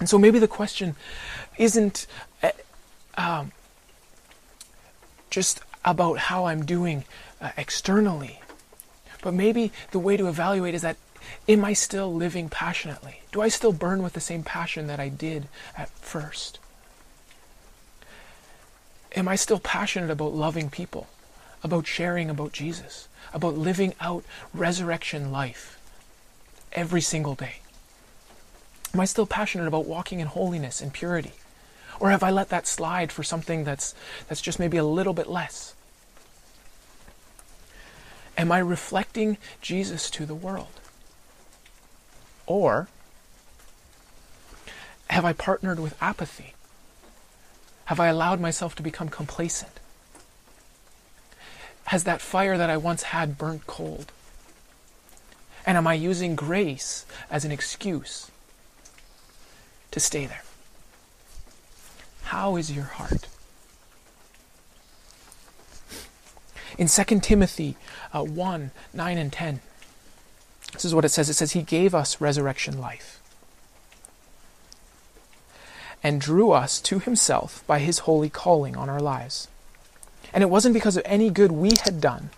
And 0.00 0.08
so 0.08 0.18
maybe 0.18 0.38
the 0.38 0.48
question 0.48 0.94
isn't 1.56 2.06
uh, 2.42 2.50
um, 3.16 3.52
just 5.30 5.60
about 5.84 6.18
how 6.18 6.46
I'm 6.46 6.64
doing 6.64 7.04
uh, 7.40 7.50
externally, 7.56 8.40
but 9.22 9.34
maybe 9.34 9.72
the 9.90 9.98
way 9.98 10.16
to 10.16 10.28
evaluate 10.28 10.74
is 10.74 10.82
that 10.82 10.96
am 11.48 11.64
I 11.64 11.72
still 11.72 12.12
living 12.14 12.48
passionately? 12.48 13.22
Do 13.32 13.40
I 13.40 13.48
still 13.48 13.72
burn 13.72 14.02
with 14.02 14.12
the 14.12 14.20
same 14.20 14.42
passion 14.42 14.86
that 14.86 15.00
I 15.00 15.08
did 15.08 15.48
at 15.76 15.90
first? 15.90 16.58
Am 19.16 19.26
I 19.26 19.36
still 19.36 19.58
passionate 19.58 20.10
about 20.10 20.34
loving 20.34 20.70
people? 20.70 21.08
about 21.62 21.86
sharing 21.86 22.30
about 22.30 22.52
Jesus, 22.52 23.08
about 23.32 23.56
living 23.56 23.94
out 24.00 24.24
resurrection 24.54 25.32
life 25.32 25.78
every 26.72 27.00
single 27.00 27.34
day? 27.34 27.56
Am 28.94 29.00
I 29.00 29.04
still 29.04 29.26
passionate 29.26 29.68
about 29.68 29.86
walking 29.86 30.20
in 30.20 30.26
holiness 30.26 30.80
and 30.80 30.92
purity? 30.92 31.32
Or 32.00 32.10
have 32.10 32.22
I 32.22 32.30
let 32.30 32.48
that 32.50 32.66
slide 32.66 33.10
for 33.10 33.22
something 33.22 33.64
that's, 33.64 33.94
that's 34.28 34.40
just 34.40 34.58
maybe 34.58 34.76
a 34.76 34.84
little 34.84 35.12
bit 35.12 35.28
less? 35.28 35.74
Am 38.38 38.52
I 38.52 38.60
reflecting 38.60 39.36
Jesus 39.60 40.08
to 40.10 40.24
the 40.24 40.34
world? 40.34 40.80
Or 42.46 42.88
have 45.10 45.24
I 45.24 45.32
partnered 45.32 45.80
with 45.80 46.00
apathy? 46.00 46.54
Have 47.86 47.98
I 47.98 48.06
allowed 48.06 48.40
myself 48.40 48.76
to 48.76 48.82
become 48.82 49.08
complacent? 49.08 49.80
Has 51.86 52.04
that 52.04 52.20
fire 52.20 52.56
that 52.56 52.70
I 52.70 52.76
once 52.76 53.02
had 53.04 53.38
burnt 53.38 53.66
cold? 53.66 54.12
And 55.66 55.76
am 55.76 55.86
I 55.86 55.94
using 55.94 56.36
grace 56.36 57.06
as 57.30 57.44
an 57.44 57.50
excuse 57.50 58.30
to 59.90 59.98
stay 59.98 60.26
there? 60.26 60.44
How 62.24 62.56
is 62.56 62.70
your 62.70 62.84
heart? 62.84 63.26
In 66.78 66.86
2 66.86 67.20
Timothy 67.20 67.76
uh, 68.14 68.22
1 68.22 68.70
9 68.94 69.18
and 69.18 69.32
10, 69.32 69.60
this 70.72 70.84
is 70.84 70.94
what 70.94 71.04
it 71.04 71.10
says 71.10 71.28
it 71.28 71.34
says, 71.34 71.52
He 71.52 71.62
gave 71.62 71.94
us 71.94 72.20
resurrection 72.20 72.80
life 72.80 73.20
and 76.02 76.20
drew 76.20 76.52
us 76.52 76.80
to 76.82 77.00
Himself 77.00 77.64
by 77.66 77.80
His 77.80 78.00
holy 78.00 78.30
calling 78.30 78.76
on 78.76 78.88
our 78.88 79.00
lives. 79.00 79.48
And 80.32 80.42
it 80.42 80.50
wasn't 80.50 80.74
because 80.74 80.96
of 80.96 81.02
any 81.04 81.30
good 81.30 81.50
we 81.50 81.72
had 81.82 82.00
done, 82.00 82.30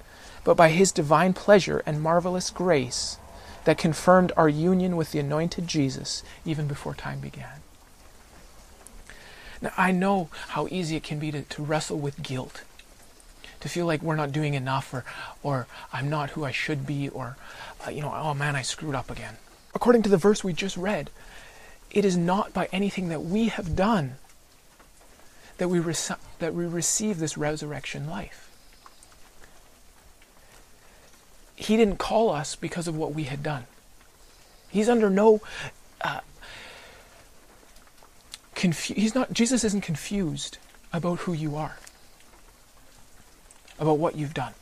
but 0.43 0.57
by 0.57 0.71
His 0.71 0.91
divine 0.91 1.35
pleasure 1.35 1.83
and 1.85 2.01
marvelous 2.01 2.49
grace 2.49 3.19
that 3.65 3.77
confirmed 3.77 4.33
our 4.39 4.49
union 4.49 4.97
with 4.97 5.13
the 5.13 5.19
anointed 5.19 5.69
Jesus 5.69 6.23
even 6.47 6.67
before 6.67 6.95
time 6.95 7.21
began. 7.21 7.61
Now, 9.61 9.73
I 9.77 9.93
know 9.93 10.31
how 10.49 10.67
easy 10.71 10.97
it 10.97 11.03
can 11.03 11.19
be 11.19 11.31
to, 11.31 11.43
to 11.43 11.63
wrestle 11.63 11.99
with 11.99 12.23
guilt 12.23 12.63
to 13.61 13.69
feel 13.69 13.87
like 13.87 14.03
we're 14.03 14.17
not 14.17 14.33
doing 14.33 14.55
enough 14.55 14.93
or 14.93 15.05
or 15.43 15.67
I'm 15.93 16.09
not 16.11 16.31
who 16.31 16.45
I 16.45 16.51
should 16.51 16.87
be 16.87 17.09
or 17.09 17.37
uh, 17.87 17.91
you 17.91 18.01
know 18.01 18.13
oh 18.15 18.35
man 18.35 18.57
I 18.57 18.63
screwed 18.63 18.95
up 18.95 19.11
again. 19.11 19.37
According 19.75 20.03
to 20.03 20.09
the 20.09 20.17
verse 20.17 20.43
we 20.43 20.53
just 20.53 20.77
read, 20.77 21.11
it 21.91 22.05
is 22.05 22.17
not 22.17 22.53
by 22.53 22.69
anything 22.73 23.09
that 23.09 23.23
we 23.23 23.49
have 23.49 23.77
done 23.77 24.17
that 25.59 25.69
we 25.69 25.79
rec- 25.79 26.19
that 26.39 26.55
we 26.55 26.67
receive 26.67 27.19
this 27.19 27.37
resurrection 27.37 28.09
life. 28.09 28.51
He 31.55 31.77
didn't 31.77 31.99
call 31.99 32.31
us 32.31 32.57
because 32.57 32.89
of 32.89 32.97
what 32.97 33.13
we 33.13 33.25
had 33.25 33.43
done. 33.43 33.65
He's 34.71 34.89
under 34.89 35.11
no 35.11 35.43
uh, 36.01 36.21
confu- 38.55 38.95
he's 38.95 39.15
not 39.15 39.33
Jesus 39.33 39.63
isn't 39.65 39.83
confused 39.83 40.57
about 40.93 41.21
who 41.21 41.33
you 41.35 41.57
are 41.57 41.77
about 43.81 43.99
what 43.99 44.15
you've 44.15 44.35
done. 44.35 44.53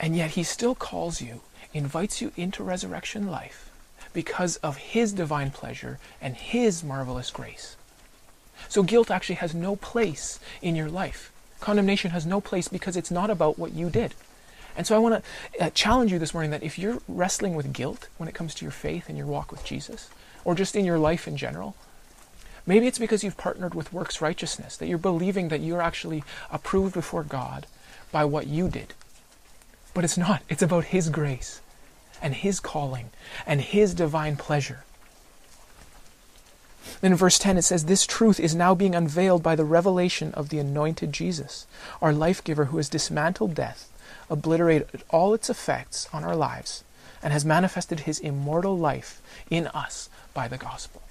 And 0.00 0.16
yet 0.16 0.30
he 0.30 0.42
still 0.42 0.74
calls 0.74 1.20
you, 1.20 1.40
invites 1.74 2.22
you 2.22 2.32
into 2.36 2.62
resurrection 2.62 3.26
life 3.26 3.70
because 4.12 4.56
of 4.58 4.76
his 4.78 5.12
divine 5.12 5.50
pleasure 5.50 5.98
and 6.22 6.36
his 6.36 6.82
marvelous 6.82 7.30
grace. 7.30 7.76
So 8.68 8.82
guilt 8.82 9.10
actually 9.10 9.36
has 9.36 9.54
no 9.54 9.76
place 9.76 10.40
in 10.62 10.76
your 10.76 10.88
life. 10.88 11.32
Condemnation 11.60 12.12
has 12.12 12.24
no 12.24 12.40
place 12.40 12.68
because 12.68 12.96
it's 12.96 13.10
not 13.10 13.30
about 13.30 13.58
what 13.58 13.74
you 13.74 13.90
did. 13.90 14.14
And 14.76 14.86
so 14.86 14.94
I 14.94 14.98
want 14.98 15.22
to 15.58 15.64
uh, 15.66 15.70
challenge 15.70 16.12
you 16.12 16.18
this 16.18 16.34
morning 16.34 16.50
that 16.50 16.62
if 16.62 16.78
you're 16.78 17.00
wrestling 17.08 17.54
with 17.54 17.72
guilt 17.72 18.08
when 18.18 18.28
it 18.28 18.34
comes 18.34 18.54
to 18.54 18.64
your 18.64 18.72
faith 18.72 19.08
and 19.08 19.16
your 19.16 19.26
walk 19.26 19.50
with 19.50 19.64
Jesus, 19.64 20.10
or 20.44 20.54
just 20.54 20.76
in 20.76 20.84
your 20.84 20.98
life 20.98 21.26
in 21.26 21.36
general, 21.36 21.74
Maybe 22.66 22.88
it's 22.88 22.98
because 22.98 23.22
you've 23.22 23.36
partnered 23.36 23.74
with 23.74 23.92
works 23.92 24.20
righteousness, 24.20 24.76
that 24.76 24.88
you're 24.88 24.98
believing 24.98 25.48
that 25.48 25.60
you're 25.60 25.82
actually 25.82 26.24
approved 26.50 26.94
before 26.94 27.22
God 27.22 27.66
by 28.10 28.24
what 28.24 28.48
you 28.48 28.68
did. 28.68 28.92
But 29.94 30.04
it's 30.04 30.18
not. 30.18 30.42
It's 30.48 30.62
about 30.62 30.86
His 30.86 31.08
grace 31.08 31.60
and 32.20 32.34
His 32.34 32.58
calling 32.58 33.10
and 33.46 33.60
His 33.60 33.94
divine 33.94 34.36
pleasure. 34.36 34.84
Then 37.00 37.12
in 37.12 37.18
verse 37.18 37.38
10 37.38 37.58
it 37.58 37.62
says, 37.62 37.84
This 37.84 38.06
truth 38.06 38.40
is 38.40 38.54
now 38.54 38.74
being 38.74 38.94
unveiled 38.94 39.42
by 39.42 39.54
the 39.54 39.64
revelation 39.64 40.32
of 40.34 40.48
the 40.48 40.58
anointed 40.58 41.12
Jesus, 41.12 41.66
our 42.00 42.12
life 42.12 42.42
giver 42.42 42.66
who 42.66 42.78
has 42.78 42.88
dismantled 42.88 43.54
death, 43.54 43.90
obliterated 44.28 45.02
all 45.10 45.34
its 45.34 45.50
effects 45.50 46.08
on 46.12 46.24
our 46.24 46.36
lives, 46.36 46.84
and 47.22 47.32
has 47.32 47.44
manifested 47.44 48.00
his 48.00 48.18
immortal 48.18 48.76
life 48.76 49.20
in 49.50 49.66
us 49.68 50.08
by 50.34 50.48
the 50.48 50.58
gospel. 50.58 51.02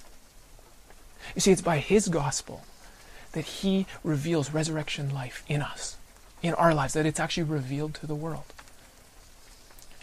You 1.34 1.40
see, 1.40 1.52
it's 1.52 1.62
by 1.62 1.78
His 1.78 2.08
gospel 2.08 2.62
that 3.32 3.44
He 3.44 3.86
reveals 4.04 4.52
resurrection 4.52 5.12
life 5.12 5.44
in 5.48 5.62
us, 5.62 5.96
in 6.42 6.54
our 6.54 6.74
lives, 6.74 6.94
that 6.94 7.06
it's 7.06 7.20
actually 7.20 7.42
revealed 7.42 7.94
to 7.94 8.06
the 8.06 8.14
world. 8.14 8.44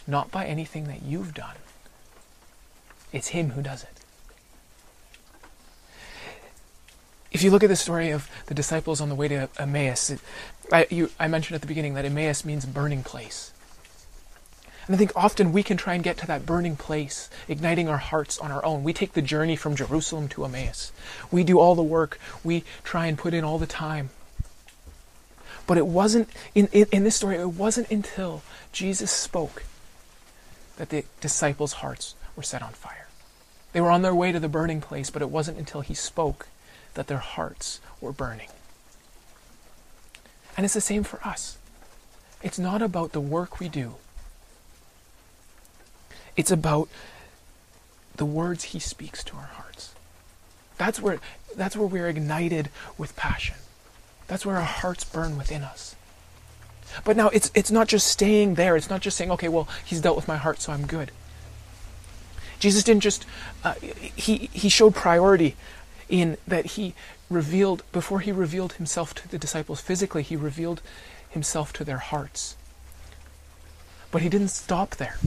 Not 0.06 0.30
by 0.30 0.46
anything 0.46 0.84
that 0.84 1.02
you've 1.02 1.34
done, 1.34 1.56
it's 3.12 3.28
Him 3.28 3.50
who 3.50 3.62
does 3.62 3.82
it. 3.82 3.88
If 7.32 7.42
you 7.42 7.50
look 7.50 7.64
at 7.64 7.68
the 7.68 7.76
story 7.76 8.10
of 8.10 8.30
the 8.46 8.54
disciples 8.54 9.00
on 9.00 9.08
the 9.08 9.14
way 9.16 9.26
to 9.26 9.48
Emmaus, 9.58 10.12
I, 10.70 10.86
you, 10.88 11.10
I 11.18 11.26
mentioned 11.26 11.56
at 11.56 11.62
the 11.62 11.66
beginning 11.66 11.94
that 11.94 12.04
Emmaus 12.04 12.44
means 12.44 12.64
burning 12.64 13.02
place. 13.02 13.52
And 14.86 14.94
I 14.94 14.98
think 14.98 15.12
often 15.16 15.52
we 15.52 15.62
can 15.62 15.76
try 15.76 15.94
and 15.94 16.04
get 16.04 16.18
to 16.18 16.26
that 16.26 16.44
burning 16.44 16.76
place, 16.76 17.30
igniting 17.48 17.88
our 17.88 17.98
hearts 17.98 18.38
on 18.38 18.52
our 18.52 18.64
own. 18.64 18.84
We 18.84 18.92
take 18.92 19.14
the 19.14 19.22
journey 19.22 19.56
from 19.56 19.76
Jerusalem 19.76 20.28
to 20.28 20.44
Emmaus. 20.44 20.92
We 21.30 21.42
do 21.42 21.58
all 21.58 21.74
the 21.74 21.82
work. 21.82 22.18
We 22.42 22.64
try 22.82 23.06
and 23.06 23.16
put 23.16 23.32
in 23.32 23.44
all 23.44 23.58
the 23.58 23.66
time. 23.66 24.10
But 25.66 25.78
it 25.78 25.86
wasn't, 25.86 26.28
in, 26.54 26.68
in, 26.72 26.86
in 26.92 27.04
this 27.04 27.16
story, 27.16 27.36
it 27.36 27.52
wasn't 27.52 27.90
until 27.90 28.42
Jesus 28.72 29.10
spoke 29.10 29.64
that 30.76 30.90
the 30.90 31.04
disciples' 31.20 31.74
hearts 31.74 32.14
were 32.36 32.42
set 32.42 32.62
on 32.62 32.72
fire. 32.72 33.08
They 33.72 33.80
were 33.80 33.90
on 33.90 34.02
their 34.02 34.14
way 34.14 34.32
to 34.32 34.40
the 34.40 34.48
burning 34.48 34.80
place, 34.80 35.08
but 35.08 35.22
it 35.22 35.30
wasn't 35.30 35.58
until 35.58 35.80
he 35.80 35.94
spoke 35.94 36.48
that 36.94 37.06
their 37.06 37.18
hearts 37.18 37.80
were 38.00 38.12
burning. 38.12 38.48
And 40.56 40.64
it's 40.64 40.74
the 40.74 40.80
same 40.80 41.02
for 41.02 41.20
us. 41.26 41.58
It's 42.42 42.58
not 42.58 42.82
about 42.82 43.12
the 43.12 43.20
work 43.20 43.58
we 43.58 43.68
do, 43.68 43.94
it's 46.36 46.50
about 46.50 46.88
the 48.16 48.24
words 48.24 48.64
he 48.64 48.78
speaks 48.78 49.22
to 49.24 49.36
our 49.36 49.50
hearts. 49.54 49.94
That's 50.76 51.00
where, 51.00 51.18
that's 51.56 51.76
where 51.76 51.86
we're 51.86 52.08
ignited 52.08 52.70
with 52.98 53.16
passion. 53.16 53.56
That's 54.26 54.46
where 54.46 54.56
our 54.56 54.62
hearts 54.62 55.04
burn 55.04 55.36
within 55.36 55.62
us. 55.62 55.96
But 57.04 57.16
now 57.16 57.28
it's, 57.28 57.50
it's 57.54 57.70
not 57.70 57.88
just 57.88 58.06
staying 58.06 58.54
there. 58.54 58.76
It's 58.76 58.90
not 58.90 59.00
just 59.00 59.16
saying, 59.16 59.30
okay, 59.32 59.48
well, 59.48 59.68
he's 59.84 60.00
dealt 60.00 60.16
with 60.16 60.28
my 60.28 60.36
heart, 60.36 60.60
so 60.60 60.72
I'm 60.72 60.86
good. 60.86 61.10
Jesus 62.60 62.84
didn't 62.84 63.02
just, 63.02 63.26
uh, 63.64 63.74
he, 63.74 64.48
he 64.52 64.68
showed 64.68 64.94
priority 64.94 65.56
in 66.08 66.36
that 66.46 66.66
he 66.66 66.94
revealed, 67.28 67.82
before 67.92 68.20
he 68.20 68.32
revealed 68.32 68.74
himself 68.74 69.14
to 69.14 69.28
the 69.28 69.38
disciples 69.38 69.80
physically, 69.80 70.22
he 70.22 70.36
revealed 70.36 70.80
himself 71.28 71.72
to 71.74 71.84
their 71.84 71.98
hearts. 71.98 72.56
But 74.10 74.22
he 74.22 74.28
didn't 74.28 74.48
stop 74.48 74.96
there 74.96 75.18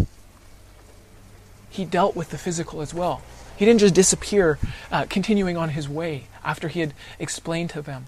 he 1.78 1.86
dealt 1.86 2.16
with 2.16 2.32
the 2.32 2.38
physical 2.38 2.82
as 2.82 2.94
well. 2.94 3.22
He 3.56 3.64
didn't 3.64 3.80
just 3.80 3.94
disappear, 3.94 4.58
uh, 4.92 5.06
continuing 5.08 5.58
on 5.58 5.70
his 5.70 5.88
way 5.88 6.26
after 6.44 6.68
he 6.68 6.80
had 6.80 6.94
explained 7.20 7.70
to 7.72 7.82
them, 7.82 8.08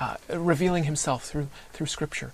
uh, 0.00 0.16
revealing 0.28 0.84
himself 0.84 1.24
through, 1.24 1.48
through 1.72 1.86
Scripture. 1.86 2.32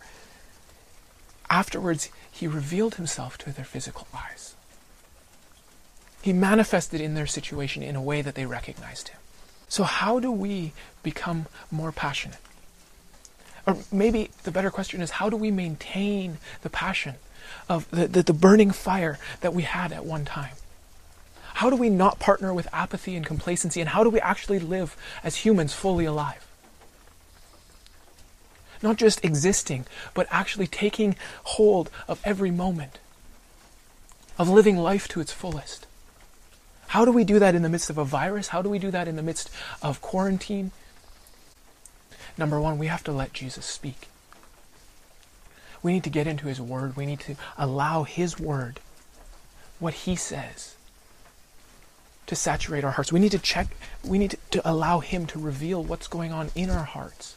Afterwards, 1.49 2.09
he 2.31 2.47
revealed 2.47 2.95
himself 2.95 3.37
to 3.39 3.53
their 3.53 3.65
physical 3.65 4.09
eyes. 4.15 4.55
He 6.23 6.33
manifested 6.33 7.01
in 7.01 7.15
their 7.15 7.27
situation 7.27 7.83
in 7.83 7.95
a 7.95 8.03
way 8.03 8.23
that 8.23 8.35
they 8.35 8.47
recognized 8.47 9.09
him. 9.09 9.19
So, 9.69 9.85
how 9.85 10.19
do 10.19 10.31
we 10.31 10.73
become 11.03 11.47
more 11.71 11.93
passionate? 11.93 12.39
Or 13.67 13.77
maybe 13.93 14.31
the 14.45 14.51
better 14.51 14.71
question 14.71 15.03
is 15.03 15.13
how 15.13 15.29
do 15.29 15.37
we 15.37 15.51
maintain 15.51 16.39
the 16.63 16.71
passion 16.71 17.17
of 17.69 17.91
the, 17.91 18.07
the, 18.07 18.23
the 18.23 18.33
burning 18.33 18.71
fire 18.71 19.19
that 19.41 19.55
we 19.55 19.63
had 19.63 19.93
at 19.93 20.05
one 20.05 20.25
time? 20.25 20.55
How 21.55 21.69
do 21.71 21.77
we 21.77 21.91
not 21.91 22.19
partner 22.19 22.55
with 22.55 22.69
apathy 22.73 23.17
and 23.17 23.27
complacency? 23.27 23.81
And 23.81 23.91
how 23.91 24.03
do 24.03 24.11
we 24.11 24.21
actually 24.21 24.59
live 24.59 24.97
as 25.23 25.37
humans 25.37 25.75
fully 25.75 26.05
alive? 26.05 26.47
Not 28.83 28.97
just 28.97 29.25
existing, 29.25 29.87
but 30.15 30.27
actually 30.31 30.67
taking 30.67 31.17
hold 31.45 31.91
of 32.09 32.21
every 32.25 32.51
moment, 32.51 32.99
of 34.39 34.49
living 34.49 34.79
life 34.79 35.07
to 35.09 35.21
its 35.21 35.33
fullest. 35.33 35.87
How 36.89 37.05
do 37.05 37.13
we 37.13 37.25
do 37.25 37.39
that 37.39 37.55
in 37.55 37.63
the 37.63 37.69
midst 37.69 37.91
of 37.91 37.99
a 37.99 38.05
virus? 38.05 38.49
How 38.49 38.63
do 38.63 38.69
we 38.69 38.79
do 38.79 38.91
that 38.91 39.07
in 39.07 39.17
the 39.17 39.23
midst 39.23 39.51
of 39.83 40.01
quarantine? 40.01 40.73
Number 42.39 42.61
one, 42.61 42.79
we 42.79 42.87
have 42.87 43.05
to 43.05 43.13
let 43.13 43.33
Jesus 43.33 43.67
speak. 43.67 44.10
We 45.83 45.93
need 45.93 46.05
to 46.05 46.11
get 46.11 46.27
into 46.27 46.47
His 46.47 46.61
Word. 46.61 46.97
We 46.97 47.07
need 47.07 47.21
to 47.21 47.37
allow 47.57 48.05
His 48.05 48.39
Word, 48.39 48.81
what 49.79 49.95
He 49.95 50.17
says, 50.17 50.77
to 52.27 52.37
saturate 52.37 52.85
our 52.85 52.93
hearts. 52.93 53.13
We 53.13 53.21
need 53.21 53.33
to 53.33 53.39
check, 53.39 53.69
we 54.05 54.19
need 54.19 54.37
to, 54.51 54.69
allow 54.69 55.01
Him 55.01 55.27
to 55.27 55.39
reveal 55.39 55.83
what's 55.83 56.07
going 56.07 56.33
on 56.33 56.51
in 56.55 56.71
our 56.71 56.85
hearts 56.85 57.37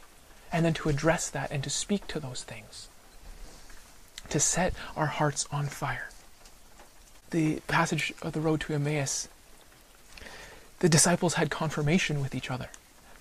and 0.52 0.64
then 0.66 0.74
to 0.76 0.90
address 0.90 1.30
that 1.30 1.52
and 1.52 1.64
to 1.64 1.70
speak 1.70 2.06
to 2.08 2.20
those 2.20 2.44
things, 2.44 2.88
to 4.30 4.40
set 4.40 4.74
our 4.96 5.08
hearts 5.08 5.48
on 5.52 5.66
fire. 5.66 6.10
The 7.32 7.62
passage 7.68 8.14
of 8.22 8.34
the 8.34 8.42
road 8.42 8.62
to 8.62 8.74
Emmaus, 8.74 9.28
the 10.80 10.90
disciples 10.90 11.36
had 11.36 11.50
confirmation 11.50 12.22
with 12.22 12.36
each 12.36 12.52
other. 12.52 12.68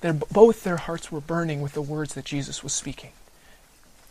Their, 0.02 0.12
both 0.12 0.64
their 0.64 0.76
hearts 0.76 1.10
were 1.10 1.20
burning 1.20 1.62
with 1.62 1.72
the 1.72 1.80
words 1.80 2.14
that 2.14 2.24
Jesus 2.24 2.62
was 2.62 2.72
speaking. 2.72 3.12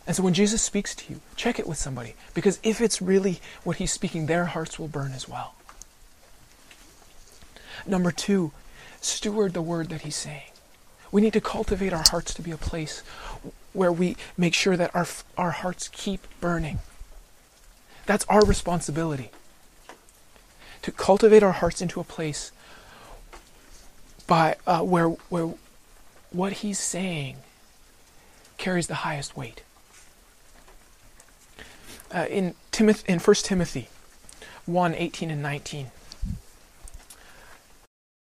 And 0.06 0.16
so 0.16 0.22
when 0.22 0.34
Jesus 0.34 0.62
speaks 0.62 0.94
to 0.96 1.12
you, 1.12 1.20
check 1.36 1.58
it 1.58 1.66
with 1.66 1.78
somebody, 1.78 2.14
because 2.34 2.58
if 2.62 2.80
it's 2.80 3.00
really 3.00 3.40
what 3.62 3.76
he's 3.76 3.92
speaking, 3.92 4.26
their 4.26 4.46
hearts 4.46 4.78
will 4.78 4.88
burn 4.88 5.12
as 5.12 5.28
well. 5.28 5.54
Number 7.86 8.10
two, 8.10 8.52
steward 9.00 9.54
the 9.54 9.62
word 9.62 9.88
that 9.90 10.02
he's 10.02 10.16
saying. 10.16 10.50
We 11.10 11.20
need 11.20 11.32
to 11.34 11.40
cultivate 11.40 11.92
our 11.92 12.04
hearts 12.10 12.34
to 12.34 12.42
be 12.42 12.50
a 12.50 12.56
place 12.56 13.02
where 13.72 13.92
we 13.92 14.16
make 14.36 14.54
sure 14.54 14.76
that 14.76 14.94
our, 14.94 15.06
our 15.36 15.50
hearts 15.50 15.88
keep 15.88 16.26
burning. 16.40 16.78
That's 18.06 18.24
our 18.28 18.44
responsibility. 18.44 19.30
To 20.82 20.90
cultivate 20.90 21.42
our 21.42 21.52
hearts 21.52 21.80
into 21.80 22.00
a 22.00 22.04
place 22.04 22.50
by 24.26 24.56
uh, 24.66 24.80
where 24.80 25.08
where 25.28 25.54
what 26.30 26.54
he's 26.54 26.78
saying 26.78 27.36
carries 28.56 28.86
the 28.86 28.94
highest 28.94 29.36
weight. 29.36 29.62
Uh, 32.12 32.26
in 32.28 32.54
Timothy, 32.70 33.10
in 33.10 33.18
1 33.18 33.34
Timothy 33.36 33.88
1, 34.66 34.94
18 34.94 35.30
and 35.30 35.42
19, 35.42 35.90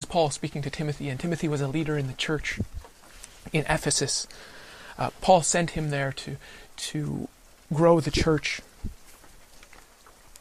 Paul 0.10 0.30
speaking 0.32 0.62
to 0.64 0.70
Timothy, 0.70 1.08
and 1.08 1.20
Timothy 1.20 1.48
was 1.48 1.62
a 1.62 1.68
leader 1.68 1.98
in 1.98 2.08
the 2.08 2.14
church 2.14 2.60
in 3.54 3.64
Ephesus. 3.70 4.28
Uh, 4.98 5.12
Paul 5.22 5.44
sent 5.44 5.72
him 5.72 5.92
there 5.92 6.12
to, 6.12 6.36
to 6.76 7.30
grow 7.74 8.00
the 8.00 8.12
church 8.12 8.62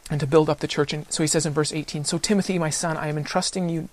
and 0.09 0.19
to 0.19 0.27
build 0.27 0.49
up 0.49 0.59
the 0.59 0.67
church. 0.67 0.91
And 0.91 1.09
so 1.11 1.23
he 1.23 1.27
says 1.27 1.45
in 1.45 1.53
verse 1.53 1.71
18 1.71 2.03
So, 2.03 2.17
Timothy, 2.17 2.59
my 2.59 2.69
son, 2.69 2.97
I 2.97 3.07
am 3.07 3.17
entrusting 3.17 3.69
you 3.69 3.89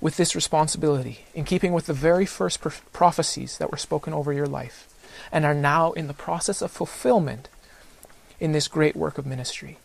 with 0.00 0.16
this 0.18 0.34
responsibility, 0.34 1.24
in 1.32 1.44
keeping 1.44 1.72
with 1.72 1.86
the 1.86 1.94
very 1.94 2.26
first 2.26 2.60
prophecies 2.92 3.56
that 3.56 3.70
were 3.70 3.78
spoken 3.78 4.12
over 4.12 4.32
your 4.32 4.46
life, 4.46 4.88
and 5.32 5.46
are 5.46 5.54
now 5.54 5.92
in 5.92 6.08
the 6.08 6.12
process 6.12 6.60
of 6.60 6.70
fulfillment 6.70 7.48
in 8.40 8.52
this 8.52 8.68
great 8.68 8.96
work 8.96 9.18
of 9.18 9.26
ministry. 9.26 9.78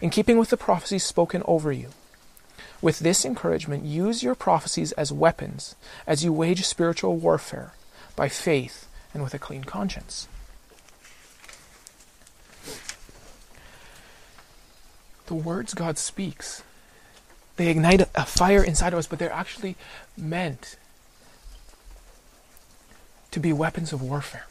In 0.00 0.10
keeping 0.10 0.38
with 0.38 0.50
the 0.50 0.56
prophecies 0.56 1.04
spoken 1.04 1.42
over 1.46 1.72
you, 1.72 1.90
with 2.82 2.98
this 2.98 3.24
encouragement, 3.24 3.84
use 3.84 4.22
your 4.22 4.34
prophecies 4.34 4.92
as 4.92 5.12
weapons 5.12 5.74
as 6.06 6.22
you 6.24 6.32
wage 6.32 6.66
spiritual 6.66 7.16
warfare 7.16 7.72
by 8.16 8.28
faith 8.28 8.86
and 9.12 9.22
with 9.22 9.32
a 9.32 9.38
clean 9.38 9.64
conscience. 9.64 10.28
The 15.26 15.34
words 15.34 15.72
God 15.72 15.96
speaks, 15.96 16.62
they 17.56 17.68
ignite 17.68 18.02
a 18.14 18.26
fire 18.26 18.62
inside 18.62 18.92
of 18.92 18.98
us, 18.98 19.06
but 19.06 19.18
they're 19.18 19.32
actually 19.32 19.76
meant 20.16 20.76
to 23.30 23.40
be 23.40 23.52
weapons 23.52 23.92
of 23.92 24.02
warfare. 24.02 24.46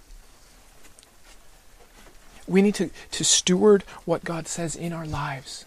We 2.48 2.62
need 2.62 2.76
to, 2.76 2.90
to 3.12 3.24
steward 3.24 3.84
what 4.06 4.24
God 4.24 4.48
says 4.48 4.76
in 4.76 4.94
our 4.94 5.06
lives 5.06 5.66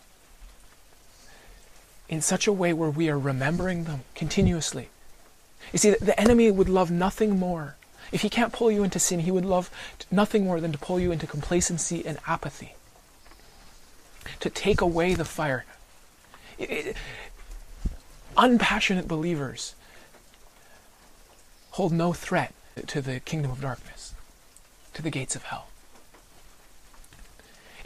in 2.09 2.21
such 2.21 2.47
a 2.47 2.53
way 2.53 2.73
where 2.73 2.91
we 2.91 3.09
are 3.09 3.19
remembering 3.19 3.85
them 3.85 4.03
continuously. 4.15 4.89
You 5.73 5.79
see, 5.79 5.91
the 5.91 6.19
enemy 6.21 6.51
would 6.51 6.69
love 6.69 6.91
nothing 6.91 7.39
more. 7.39 7.77
If 8.13 8.23
he 8.23 8.29
can't 8.29 8.53
pull 8.53 8.71
you 8.71 8.85
into 8.85 8.99
sin, 8.99 9.21
he 9.21 9.31
would 9.31 9.45
love 9.45 9.71
nothing 10.11 10.45
more 10.45 10.61
than 10.61 10.73
to 10.73 10.79
pull 10.79 11.01
you 11.01 11.11
into 11.11 11.27
complacency 11.27 12.07
and 12.07 12.19
apathy. 12.27 12.75
To 14.41 14.51
take 14.51 14.81
away 14.81 15.15
the 15.15 15.25
fire. 15.25 15.65
It, 16.59 16.71
it, 16.71 16.97
unpassionate 18.37 19.09
believers 19.09 19.75
hold 21.73 21.93
no 21.93 22.13
threat 22.13 22.55
to 22.87 23.01
the 23.01 23.21
kingdom 23.21 23.51
of 23.51 23.61
darkness, 23.61 24.15
to 24.95 25.03
the 25.03 25.11
gates 25.11 25.35
of 25.35 25.45
hell. 25.45 25.67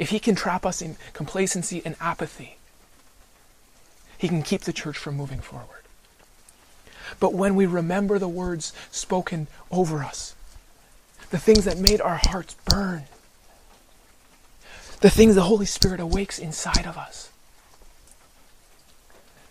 If 0.00 0.08
he 0.08 0.18
can 0.18 0.34
trap 0.34 0.64
us 0.64 0.80
in 0.80 0.96
complacency 1.12 1.82
and 1.84 1.94
apathy, 2.00 2.56
he 4.16 4.28
can 4.28 4.42
keep 4.42 4.62
the 4.62 4.72
church 4.72 4.96
from 4.96 5.14
moving 5.14 5.40
forward. 5.40 5.84
But 7.20 7.34
when 7.34 7.54
we 7.54 7.66
remember 7.66 8.18
the 8.18 8.28
words 8.28 8.72
spoken 8.90 9.46
over 9.70 10.02
us, 10.02 10.34
the 11.28 11.38
things 11.38 11.66
that 11.66 11.78
made 11.78 12.00
our 12.00 12.18
hearts 12.24 12.56
burn, 12.64 13.04
the 15.00 15.10
things 15.10 15.34
the 15.34 15.42
Holy 15.42 15.66
Spirit 15.66 16.00
awakes 16.00 16.38
inside 16.38 16.86
of 16.86 16.96
us, 16.96 17.30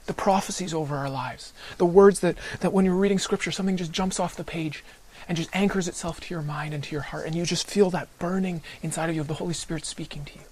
the 0.08 0.14
prophecies 0.14 0.74
over 0.74 0.96
our 0.96 1.12
lives, 1.12 1.54
the 1.78 1.86
words 1.86 2.22
that, 2.22 2.36
that 2.62 2.74
when 2.74 2.86
you're 2.86 2.96
reading 2.96 3.20
Scripture, 3.20 3.52
something 3.52 3.78
just 3.78 3.92
jumps 3.92 4.20
off 4.20 4.36
the 4.36 4.44
page 4.44 4.84
and 5.30 5.38
just 5.38 5.56
anchors 5.56 5.88
itself 5.88 6.20
to 6.20 6.34
your 6.34 6.42
mind 6.42 6.74
and 6.74 6.84
to 6.84 6.92
your 6.92 7.04
heart, 7.04 7.28
and 7.28 7.36
you 7.36 7.46
just 7.46 7.70
feel 7.70 7.92
that 7.92 8.10
burning 8.18 8.64
inside 8.82 9.10
of 9.12 9.16
you 9.16 9.22
of 9.22 9.28
the 9.28 9.36
Holy 9.36 9.54
Spirit 9.54 9.86
speaking 9.86 10.26
to 10.26 10.34
you. 10.34 10.46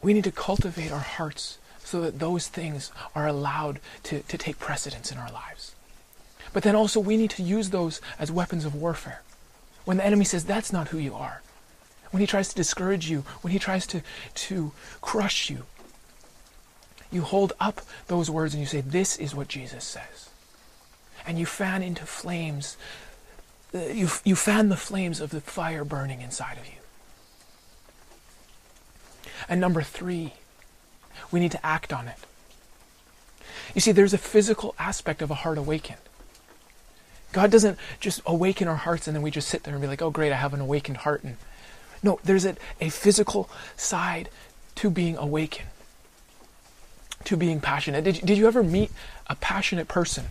We 0.00 0.14
need 0.14 0.22
to 0.22 0.30
cultivate 0.30 0.92
our 0.92 1.00
hearts 1.00 1.58
so 1.80 2.00
that 2.02 2.20
those 2.20 2.46
things 2.46 2.92
are 3.16 3.26
allowed 3.26 3.80
to, 4.04 4.20
to 4.20 4.38
take 4.38 4.60
precedence 4.60 5.10
in 5.10 5.18
our 5.18 5.30
lives. 5.32 5.74
But 6.52 6.62
then 6.62 6.76
also, 6.76 7.00
we 7.00 7.16
need 7.16 7.30
to 7.30 7.42
use 7.42 7.70
those 7.70 8.00
as 8.16 8.30
weapons 8.30 8.64
of 8.64 8.76
warfare. 8.76 9.22
When 9.84 9.96
the 9.96 10.06
enemy 10.06 10.24
says, 10.24 10.44
That's 10.44 10.72
not 10.72 10.88
who 10.88 10.98
you 10.98 11.14
are, 11.14 11.42
when 12.12 12.20
he 12.20 12.26
tries 12.28 12.48
to 12.48 12.54
discourage 12.54 13.10
you, 13.10 13.24
when 13.42 13.52
he 13.52 13.58
tries 13.58 13.88
to, 13.88 14.02
to 14.34 14.70
crush 15.00 15.50
you, 15.50 15.64
you 17.10 17.22
hold 17.22 17.52
up 17.60 17.80
those 18.08 18.30
words 18.30 18.54
and 18.54 18.60
you 18.60 18.66
say, 18.66 18.80
This 18.80 19.16
is 19.16 19.34
what 19.34 19.48
Jesus 19.48 19.84
says. 19.84 20.30
And 21.26 21.38
you 21.38 21.46
fan 21.46 21.82
into 21.82 22.06
flames, 22.06 22.76
uh, 23.74 23.78
you, 23.78 24.08
you 24.24 24.36
fan 24.36 24.68
the 24.68 24.76
flames 24.76 25.20
of 25.20 25.30
the 25.30 25.40
fire 25.40 25.84
burning 25.84 26.20
inside 26.20 26.58
of 26.58 26.66
you. 26.66 26.72
And 29.48 29.60
number 29.60 29.82
three, 29.82 30.34
we 31.30 31.40
need 31.40 31.52
to 31.52 31.66
act 31.66 31.92
on 31.92 32.08
it. 32.08 32.18
You 33.74 33.80
see, 33.80 33.92
there's 33.92 34.14
a 34.14 34.18
physical 34.18 34.74
aspect 34.78 35.22
of 35.22 35.30
a 35.30 35.34
heart 35.34 35.58
awakened. 35.58 35.98
God 37.32 37.50
doesn't 37.50 37.78
just 38.00 38.22
awaken 38.24 38.68
our 38.68 38.76
hearts 38.76 39.06
and 39.06 39.14
then 39.14 39.22
we 39.22 39.30
just 39.30 39.48
sit 39.48 39.64
there 39.64 39.74
and 39.74 39.82
be 39.82 39.88
like, 39.88 40.00
oh, 40.00 40.10
great, 40.10 40.32
I 40.32 40.36
have 40.36 40.54
an 40.54 40.60
awakened 40.60 40.98
heart. 40.98 41.22
And 41.22 41.36
no, 42.02 42.18
there's 42.24 42.46
a, 42.46 42.56
a 42.80 42.88
physical 42.88 43.50
side 43.76 44.30
to 44.76 44.90
being 44.90 45.16
awakened, 45.16 45.68
to 47.26 47.36
being 47.36 47.60
passionate. 47.60 48.04
Did, 48.04 48.24
did 48.24 48.38
you 48.38 48.46
ever 48.46 48.62
meet 48.62 48.90
a 49.26 49.36
passionate 49.36 49.88
person? 49.88 50.26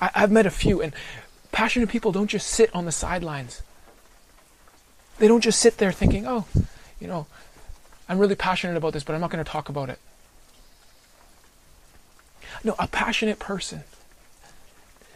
I, 0.00 0.10
I've 0.14 0.30
met 0.30 0.46
a 0.46 0.50
few, 0.50 0.82
and 0.82 0.92
passionate 1.52 1.88
people 1.88 2.12
don't 2.12 2.28
just 2.28 2.48
sit 2.48 2.74
on 2.74 2.84
the 2.84 2.92
sidelines. 2.92 3.62
They 5.18 5.28
don't 5.28 5.42
just 5.42 5.60
sit 5.60 5.78
there 5.78 5.92
thinking, 5.92 6.26
oh, 6.26 6.46
you 7.00 7.06
know, 7.06 7.26
I'm 8.08 8.18
really 8.18 8.34
passionate 8.34 8.76
about 8.76 8.92
this, 8.92 9.04
but 9.04 9.14
I'm 9.14 9.20
not 9.20 9.30
going 9.30 9.44
to 9.44 9.50
talk 9.50 9.68
about 9.68 9.88
it. 9.88 9.98
No, 12.64 12.74
a 12.78 12.88
passionate 12.88 13.38
person. 13.38 13.84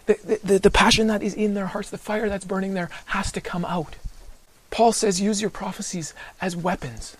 The, 0.07 0.41
the, 0.45 0.59
the, 0.59 0.71
passion 0.71 1.09
that 1.09 1.23
is 1.23 1.35
in 1.35 1.55
their 1.55 1.67
hearts, 1.67 1.91
the 1.91 1.99
fire 1.99 2.29
that's 2.29 2.45
burning 2.45 2.75
there, 2.75 2.91
has 3.07 3.33
to 3.33 3.41
come 3.41 3.65
out. 3.65 3.97
Paul 4.71 4.93
says, 4.93 5.21
use 5.21 5.41
your 5.41 5.51
prophecies 5.51 6.15
as 6.41 6.55
weapons. 6.57 7.17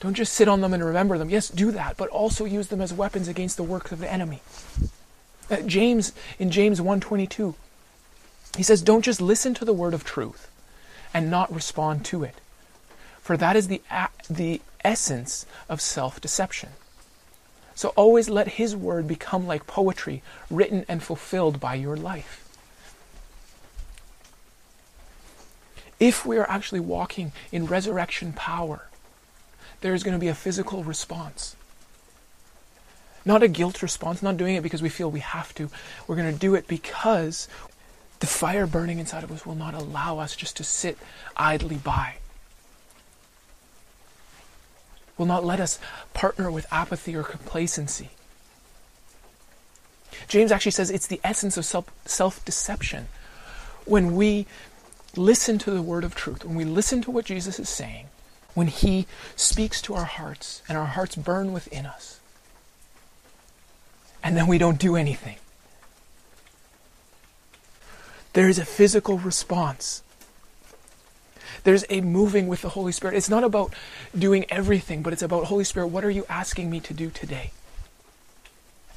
Don't 0.00 0.14
just 0.14 0.32
sit 0.32 0.48
on 0.48 0.60
them 0.60 0.72
and 0.72 0.84
remember 0.84 1.18
them. 1.18 1.30
Yes, 1.30 1.48
do 1.48 1.70
that, 1.72 1.96
but 1.96 2.08
also 2.08 2.44
use 2.44 2.68
them 2.68 2.80
as 2.80 2.92
weapons 2.92 3.28
against 3.28 3.56
the 3.56 3.62
work 3.62 3.92
of 3.92 3.98
the 3.98 4.10
enemy. 4.10 4.40
Uh, 5.50 5.60
James, 5.62 6.12
in 6.38 6.50
James 6.50 6.80
1.22, 6.80 7.54
he 8.56 8.62
says, 8.62 8.82
don't 8.82 9.04
just 9.04 9.20
listen 9.20 9.54
to 9.54 9.64
the 9.64 9.72
word 9.72 9.94
of 9.94 10.04
truth 10.04 10.50
and 11.12 11.30
not 11.30 11.52
respond 11.52 12.04
to 12.06 12.24
it 12.24 12.40
for 13.30 13.36
that 13.36 13.54
is 13.54 13.68
the, 13.68 13.80
the 14.28 14.60
essence 14.82 15.46
of 15.68 15.80
self 15.80 16.20
deception. 16.20 16.70
So 17.76 17.90
always 17.90 18.28
let 18.28 18.58
His 18.58 18.74
word 18.74 19.06
become 19.06 19.46
like 19.46 19.68
poetry, 19.68 20.22
written 20.50 20.84
and 20.88 21.00
fulfilled 21.00 21.60
by 21.60 21.76
your 21.76 21.96
life. 21.96 22.44
If 26.00 26.26
we 26.26 26.38
are 26.38 26.50
actually 26.50 26.80
walking 26.80 27.30
in 27.52 27.66
resurrection 27.66 28.32
power, 28.32 28.88
there 29.80 29.94
is 29.94 30.02
going 30.02 30.14
to 30.14 30.20
be 30.20 30.28
a 30.28 30.34
physical 30.34 30.84
response. 30.84 31.56
Not 33.24 33.42
a 33.42 33.48
guilt 33.48 33.82
response, 33.82 34.22
not 34.22 34.36
doing 34.36 34.54
it 34.54 34.62
because 34.62 34.82
we 34.82 34.88
feel 34.88 35.10
we 35.10 35.20
have 35.20 35.54
to. 35.54 35.70
We're 36.06 36.16
going 36.16 36.32
to 36.32 36.38
do 36.38 36.54
it 36.54 36.66
because 36.66 37.48
the 38.20 38.26
fire 38.26 38.66
burning 38.66 38.98
inside 38.98 39.24
of 39.24 39.32
us 39.32 39.44
will 39.44 39.54
not 39.54 39.74
allow 39.74 40.18
us 40.18 40.36
just 40.36 40.56
to 40.58 40.64
sit 40.64 40.98
idly 41.36 41.76
by. 41.76 42.16
Will 45.18 45.26
not 45.26 45.44
let 45.44 45.60
us 45.60 45.78
partner 46.14 46.50
with 46.50 46.66
apathy 46.72 47.14
or 47.14 47.22
complacency. 47.22 48.10
James 50.28 50.52
actually 50.52 50.72
says 50.72 50.90
it's 50.90 51.06
the 51.06 51.20
essence 51.22 51.56
of 51.56 51.64
self 52.06 52.44
deception. 52.44 53.08
When 53.84 54.14
we 54.14 54.46
listen 55.16 55.58
to 55.58 55.70
the 55.70 55.82
word 55.82 56.04
of 56.04 56.14
truth, 56.14 56.44
when 56.44 56.56
we 56.56 56.64
listen 56.64 57.02
to 57.02 57.10
what 57.10 57.24
Jesus 57.24 57.58
is 57.58 57.68
saying, 57.68 58.06
when 58.54 58.66
he 58.66 59.06
speaks 59.36 59.80
to 59.82 59.94
our 59.94 60.04
hearts 60.04 60.62
and 60.68 60.76
our 60.76 60.86
hearts 60.86 61.16
burn 61.16 61.52
within 61.52 61.86
us, 61.86 62.20
and 64.22 64.36
then 64.36 64.46
we 64.46 64.58
don't 64.58 64.78
do 64.78 64.96
anything. 64.96 65.36
There 68.32 68.48
is 68.48 68.58
a 68.58 68.64
physical 68.64 69.18
response. 69.18 70.02
There's 71.64 71.84
a 71.90 72.00
moving 72.00 72.46
with 72.48 72.62
the 72.62 72.70
Holy 72.70 72.92
Spirit. 72.92 73.16
It's 73.16 73.28
not 73.28 73.44
about 73.44 73.74
doing 74.16 74.44
everything, 74.48 75.02
but 75.02 75.12
it's 75.12 75.22
about 75.22 75.44
Holy 75.44 75.64
Spirit, 75.64 75.88
what 75.88 76.04
are 76.04 76.10
you 76.10 76.24
asking 76.28 76.70
me 76.70 76.80
to 76.80 76.94
do 76.94 77.10
today? 77.10 77.50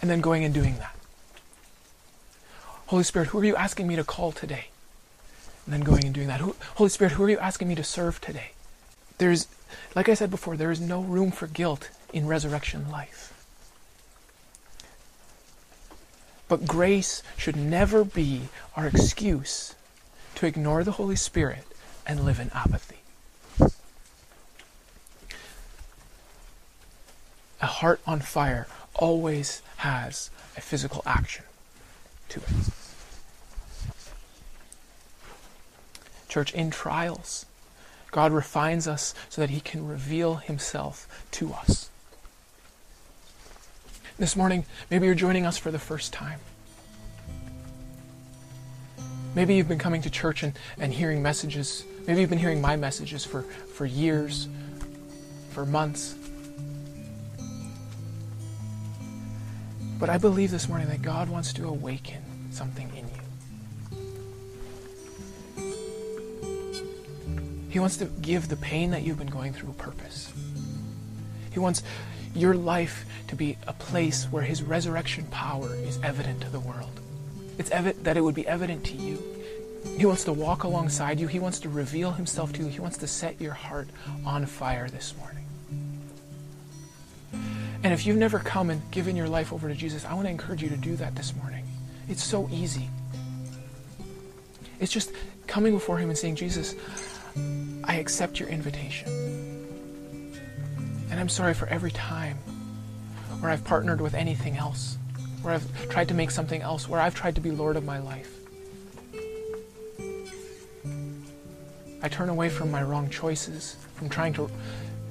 And 0.01 0.09
then 0.09 0.21
going 0.21 0.43
and 0.43 0.53
doing 0.53 0.77
that. 0.77 0.95
Holy 2.87 3.03
Spirit, 3.03 3.29
who 3.29 3.39
are 3.39 3.45
you 3.45 3.55
asking 3.55 3.87
me 3.87 3.95
to 3.95 4.03
call 4.03 4.31
today? 4.31 4.65
And 5.65 5.73
then 5.73 5.81
going 5.81 6.05
and 6.05 6.13
doing 6.13 6.27
that. 6.27 6.41
Holy 6.75 6.89
Spirit, 6.89 7.13
who 7.13 7.23
are 7.23 7.29
you 7.29 7.39
asking 7.39 7.67
me 7.67 7.75
to 7.75 7.83
serve 7.83 8.21
today? 8.21 8.51
There's, 9.17 9.47
like 9.95 10.09
I 10.09 10.13
said 10.13 10.31
before, 10.31 10.57
there 10.57 10.71
is 10.71 10.81
no 10.81 11.01
room 11.01 11.31
for 11.31 11.47
guilt 11.47 11.89
in 12.11 12.27
resurrection 12.27 12.89
life. 12.89 13.29
But 16.47 16.67
grace 16.67 17.23
should 17.37 17.55
never 17.55 18.03
be 18.03 18.49
our 18.75 18.87
excuse 18.87 19.75
to 20.35 20.45
ignore 20.45 20.83
the 20.83 20.93
Holy 20.93 21.15
Spirit 21.15 21.65
and 22.05 22.25
live 22.25 22.39
in 22.39 22.51
apathy. 22.53 22.97
A 27.61 27.65
heart 27.65 28.01
on 28.05 28.19
fire 28.19 28.67
always 28.93 29.61
has 29.77 30.29
a 30.57 30.61
physical 30.61 31.01
action 31.05 31.45
to 32.29 32.39
it. 32.39 32.45
Church, 36.27 36.53
in 36.53 36.71
trials, 36.71 37.45
God 38.13 38.31
refines 38.31 38.87
us 38.87 39.13
so 39.27 39.41
that 39.41 39.49
He 39.49 39.59
can 39.59 39.85
reveal 39.85 40.35
Himself 40.35 41.25
to 41.31 41.51
us. 41.51 41.89
This 44.19 44.35
morning, 44.35 44.65
maybe 44.91 45.07
you're 45.07 45.15
joining 45.15 45.45
us 45.45 45.57
for 45.57 45.71
the 45.71 45.79
first 45.79 46.13
time. 46.13 46.39
Maybe 49.35 49.55
you've 49.55 49.67
been 49.67 49.79
coming 49.79 50.03
to 50.03 50.11
church 50.11 50.43
and, 50.43 50.53
and 50.77 50.93
hearing 50.93 51.23
messages. 51.23 51.83
Maybe 52.05 52.21
you've 52.21 52.29
been 52.29 52.37
hearing 52.37 52.61
my 52.61 52.75
messages 52.75 53.25
for, 53.25 53.41
for 53.41 53.87
years, 53.87 54.47
for 55.49 55.65
months. 55.65 56.15
But 59.99 60.11
I 60.11 60.19
believe 60.19 60.51
this 60.51 60.69
morning 60.69 60.87
that 60.89 61.01
God 61.01 61.29
wants 61.29 61.51
to 61.53 61.67
awaken 61.67 62.21
something 62.51 62.89
in 62.89 62.97
you. 62.97 63.02
He 67.73 67.79
wants 67.79 67.97
to 67.97 68.05
give 68.05 68.49
the 68.49 68.55
pain 68.55 68.91
that 68.91 69.01
you've 69.01 69.17
been 69.17 69.25
going 69.25 69.51
through 69.51 69.71
a 69.71 69.73
purpose. 69.73 70.31
He 71.51 71.57
wants 71.57 71.81
your 72.35 72.53
life 72.53 73.03
to 73.29 73.35
be 73.35 73.57
a 73.65 73.73
place 73.73 74.25
where 74.25 74.43
His 74.43 74.61
resurrection 74.61 75.25
power 75.31 75.73
is 75.73 75.97
evident 76.03 76.41
to 76.41 76.51
the 76.51 76.59
world. 76.59 76.99
It's 77.57 77.71
evi- 77.71 77.95
that 78.03 78.15
it 78.15 78.21
would 78.21 78.35
be 78.35 78.47
evident 78.47 78.83
to 78.85 78.93
you. 78.93 79.17
He 79.97 80.05
wants 80.05 80.23
to 80.25 80.33
walk 80.33 80.65
alongside 80.65 81.19
you. 81.19 81.25
He 81.25 81.39
wants 81.39 81.57
to 81.61 81.69
reveal 81.69 82.11
Himself 82.11 82.53
to 82.53 82.61
you. 82.61 82.67
He 82.67 82.79
wants 82.79 82.97
to 82.99 83.07
set 83.07 83.41
your 83.41 83.53
heart 83.53 83.87
on 84.23 84.45
fire 84.45 84.87
this 84.87 85.15
morning. 85.17 85.45
And 87.83 87.91
if 87.91 88.05
you've 88.05 88.17
never 88.17 88.37
come 88.37 88.69
and 88.69 88.83
given 88.91 89.15
your 89.15 89.27
life 89.27 89.51
over 89.51 89.67
to 89.67 89.73
Jesus, 89.73 90.05
I 90.05 90.13
want 90.13 90.27
to 90.27 90.31
encourage 90.31 90.61
you 90.61 90.69
to 90.69 90.77
do 90.77 90.95
that 90.97 91.15
this 91.15 91.35
morning. 91.37 91.65
It's 92.07 92.23
so 92.23 92.47
easy. 92.51 92.87
It's 94.79 94.91
just 94.91 95.11
coming 95.47 95.73
before 95.73 95.97
Him 95.97 96.09
and 96.09 96.17
saying, 96.17 96.35
Jesus, 96.35 96.75
I 97.83 97.95
accept 97.95 98.39
your 98.39 98.49
invitation. 98.49 99.09
And 101.09 101.19
I'm 101.19 101.29
sorry 101.29 101.53
for 101.53 101.67
every 101.67 101.91
time 101.91 102.37
where 103.39 103.51
I've 103.51 103.63
partnered 103.63 104.01
with 104.01 104.13
anything 104.13 104.57
else, 104.57 104.97
where 105.41 105.53
I've 105.53 105.89
tried 105.89 106.07
to 106.07 106.13
make 106.13 106.31
something 106.31 106.61
else, 106.61 106.87
where 106.87 107.01
I've 107.01 107.15
tried 107.15 107.35
to 107.35 107.41
be 107.41 107.51
Lord 107.51 107.75
of 107.75 107.83
my 107.83 107.99
life. 107.99 108.33
I 112.01 112.09
turn 112.09 112.29
away 112.29 112.49
from 112.49 112.71
my 112.71 112.83
wrong 112.83 113.09
choices, 113.09 113.77
from 113.95 114.09
trying 114.09 114.33
to 114.33 114.49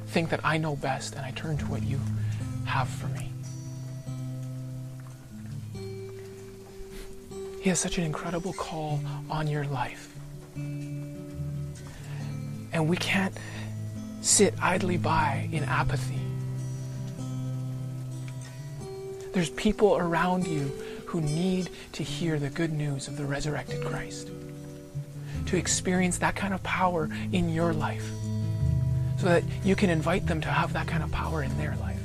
think 0.09 0.31
that 0.31 0.41
I 0.45 0.59
know 0.59 0.77
best, 0.77 1.14
and 1.14 1.25
I 1.25 1.31
turn 1.31 1.57
to 1.59 1.64
what 1.66 1.83
you 1.83 2.01
have 2.66 2.89
for 2.89 3.07
me. 3.09 3.31
He 7.62 7.68
has 7.68 7.79
such 7.79 7.97
an 7.97 8.05
incredible 8.05 8.53
call 8.53 9.01
on 9.31 9.47
your 9.47 9.64
life. 9.66 10.12
And 12.73 12.89
we 12.89 12.97
can't 12.97 13.37
sit 14.23 14.55
idly 14.62 14.97
by 14.97 15.49
in 15.53 15.64
apathy. 15.64 16.18
There's 19.33 19.51
people 19.51 19.97
around 19.97 20.47
you 20.47 20.70
who 21.07 21.20
need 21.20 21.70
to 21.93 22.03
hear 22.03 22.39
the 22.39 22.51
good 22.51 22.73
news 22.73 23.09
of 23.09 23.16
the 23.16 23.25
resurrected 23.25 23.85
Christ, 23.85 24.31
to 25.47 25.57
experience 25.57 26.18
that 26.18 26.37
kind 26.37 26.55
of 26.55 26.62
power 26.62 27.11
in 27.33 27.51
your 27.51 27.73
life, 27.73 28.11
so 29.18 29.27
that 29.27 29.43
you 29.64 29.77
can 29.77 29.91
invite 29.91 30.27
them 30.27 30.41
to 30.41 30.49
have 30.49 30.73
that 30.73 30.87
kind 30.87 31.03
of 31.03 31.11
power 31.11 31.43
in 31.43 31.57
their 31.59 31.77
life. 31.77 31.99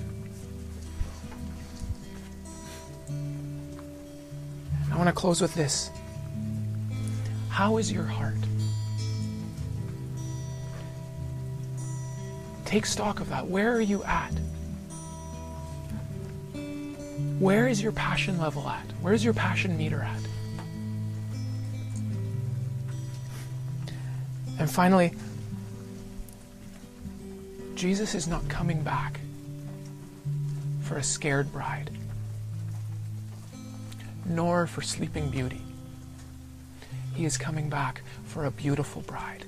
I 4.92 4.96
want 4.96 5.08
to 5.08 5.14
close 5.14 5.42
with 5.42 5.54
this. 5.54 5.90
How 7.50 7.78
is 7.78 7.92
your 7.92 8.04
heart? 8.04 8.36
Take 12.68 12.86
stock 12.86 13.22
of 13.22 13.30
that. 13.30 13.48
Where 13.48 13.72
are 13.74 13.80
you 13.80 14.04
at? 14.04 14.34
Where 17.40 17.66
is 17.66 17.82
your 17.82 17.94
passion 17.94 18.38
level 18.38 18.68
at? 18.68 18.84
Where's 19.00 19.24
your 19.24 19.34
passion 19.34 19.78
meter 19.78 20.02
at? 20.02 20.20
And 24.60 24.70
finally, 24.70 25.14
Jesus 27.76 28.14
is 28.14 28.28
not 28.28 28.46
coming 28.50 28.84
back 28.84 29.22
for 30.82 30.98
a 30.98 31.04
scared 31.04 31.50
bride 31.54 31.90
nor 34.26 34.68
for 34.68 34.82
sleeping 34.82 35.30
beauty. 35.30 35.62
He 37.16 37.24
is 37.24 37.38
coming 37.38 37.70
back 37.70 38.02
for 38.26 38.44
a 38.44 38.52
beautiful 38.52 39.04
bride. 39.04 39.46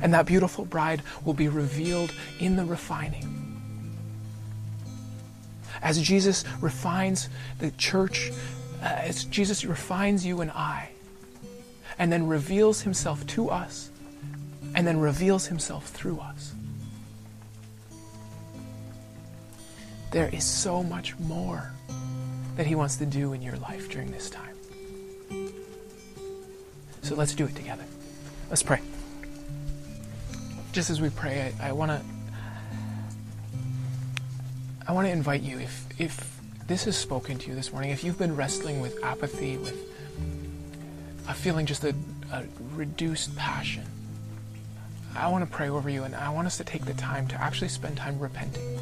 And 0.00 0.14
that 0.14 0.26
beautiful 0.26 0.64
bride 0.64 1.02
will 1.24 1.34
be 1.34 1.48
revealed 1.48 2.12
in 2.38 2.56
the 2.56 2.64
refining. 2.64 3.60
As 5.82 6.00
Jesus 6.00 6.44
refines 6.60 7.28
the 7.58 7.70
church, 7.72 8.32
uh, 8.82 8.86
as 8.86 9.24
Jesus 9.24 9.64
refines 9.64 10.24
you 10.24 10.40
and 10.40 10.50
I, 10.50 10.90
and 11.98 12.12
then 12.12 12.26
reveals 12.26 12.82
himself 12.82 13.26
to 13.28 13.50
us, 13.50 13.90
and 14.74 14.86
then 14.86 14.98
reveals 14.98 15.46
himself 15.46 15.88
through 15.88 16.18
us. 16.18 16.54
There 20.14 20.28
is 20.32 20.44
so 20.44 20.84
much 20.84 21.18
more 21.18 21.72
that 22.56 22.66
He 22.66 22.76
wants 22.76 22.94
to 22.96 23.06
do 23.06 23.32
in 23.32 23.42
your 23.42 23.56
life 23.56 23.90
during 23.90 24.12
this 24.12 24.30
time. 24.30 24.54
So 27.02 27.16
let's 27.16 27.34
do 27.34 27.46
it 27.46 27.56
together. 27.56 27.84
Let's 28.48 28.62
pray. 28.62 28.80
Just 30.74 30.90
as 30.90 31.00
we 31.00 31.08
pray, 31.08 31.52
I, 31.62 31.70
want 31.70 31.92
to 31.92 32.02
I 34.88 34.92
want 34.92 35.06
to 35.06 35.12
invite 35.12 35.42
you 35.42 35.60
if 35.60 35.86
if 36.00 36.40
this 36.66 36.82
has 36.86 36.96
spoken 36.96 37.38
to 37.38 37.48
you 37.48 37.54
this 37.54 37.70
morning, 37.70 37.92
if 37.92 38.02
you've 38.02 38.18
been 38.18 38.34
wrestling 38.34 38.80
with 38.80 38.98
apathy, 39.04 39.56
with 39.56 39.80
a 41.28 41.32
feeling 41.32 41.64
just 41.64 41.84
a, 41.84 41.94
a 42.32 42.42
reduced 42.74 43.36
passion, 43.36 43.84
I 45.14 45.28
want 45.28 45.48
to 45.48 45.56
pray 45.56 45.68
over 45.68 45.88
you 45.88 46.02
and 46.02 46.12
I 46.12 46.30
want 46.30 46.48
us 46.48 46.56
to 46.56 46.64
take 46.64 46.84
the 46.86 46.94
time 46.94 47.28
to 47.28 47.40
actually 47.40 47.68
spend 47.68 47.96
time 47.96 48.18
repenting. 48.18 48.80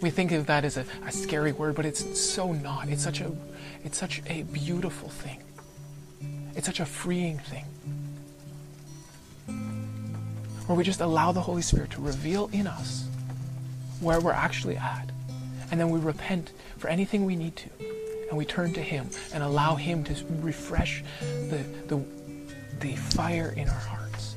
We 0.00 0.10
think 0.10 0.30
of 0.30 0.46
that 0.46 0.64
as 0.64 0.76
a, 0.76 0.84
a 1.06 1.10
scary 1.10 1.50
word, 1.50 1.74
but 1.74 1.84
it's 1.84 2.20
so 2.20 2.52
not. 2.52 2.88
It's 2.88 3.02
such 3.02 3.20
a 3.20 3.32
it's 3.82 3.98
such 3.98 4.22
a 4.28 4.44
beautiful 4.44 5.08
thing. 5.08 5.42
It's 6.54 6.66
such 6.66 6.78
a 6.78 6.86
freeing 6.86 7.40
thing. 7.40 7.64
Where 10.68 10.76
we 10.76 10.84
just 10.84 11.00
allow 11.00 11.32
the 11.32 11.40
Holy 11.40 11.62
Spirit 11.62 11.90
to 11.92 12.02
reveal 12.02 12.50
in 12.52 12.66
us 12.66 13.08
where 14.00 14.20
we're 14.20 14.32
actually 14.32 14.76
at. 14.76 15.10
And 15.70 15.80
then 15.80 15.88
we 15.88 15.98
repent 15.98 16.52
for 16.76 16.88
anything 16.88 17.24
we 17.24 17.36
need 17.36 17.56
to. 17.56 17.70
And 18.28 18.36
we 18.36 18.44
turn 18.44 18.74
to 18.74 18.82
Him 18.82 19.08
and 19.32 19.42
allow 19.42 19.76
Him 19.76 20.04
to 20.04 20.14
refresh 20.42 21.02
the, 21.20 21.64
the, 21.86 22.04
the 22.80 22.96
fire 22.96 23.54
in 23.56 23.66
our 23.66 23.74
hearts. 23.74 24.36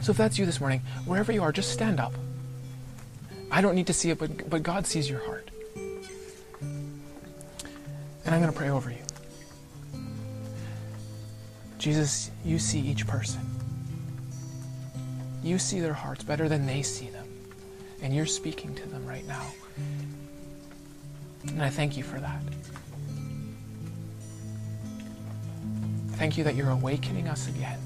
So 0.00 0.12
if 0.12 0.16
that's 0.16 0.38
you 0.38 0.46
this 0.46 0.60
morning, 0.60 0.82
wherever 1.06 1.32
you 1.32 1.42
are, 1.42 1.50
just 1.50 1.72
stand 1.72 1.98
up. 1.98 2.14
I 3.50 3.60
don't 3.60 3.74
need 3.74 3.88
to 3.88 3.92
see 3.92 4.10
it, 4.10 4.18
but, 4.18 4.48
but 4.48 4.62
God 4.62 4.86
sees 4.86 5.10
your 5.10 5.18
heart. 5.18 5.50
And 6.60 8.34
I'm 8.34 8.40
going 8.40 8.52
to 8.52 8.56
pray 8.56 8.68
over 8.70 8.92
you. 8.92 10.00
Jesus, 11.78 12.30
you 12.44 12.60
see 12.60 12.78
each 12.78 13.08
person. 13.08 13.49
You 15.42 15.58
see 15.58 15.80
their 15.80 15.94
hearts 15.94 16.22
better 16.22 16.48
than 16.48 16.66
they 16.66 16.82
see 16.82 17.08
them. 17.08 17.26
And 18.02 18.14
you're 18.14 18.26
speaking 18.26 18.74
to 18.74 18.88
them 18.88 19.06
right 19.06 19.26
now. 19.26 19.46
And 21.48 21.62
I 21.62 21.70
thank 21.70 21.96
you 21.96 22.02
for 22.02 22.18
that. 22.20 22.42
Thank 26.12 26.36
you 26.36 26.44
that 26.44 26.54
you're 26.54 26.70
awakening 26.70 27.28
us 27.28 27.48
again. 27.48 27.78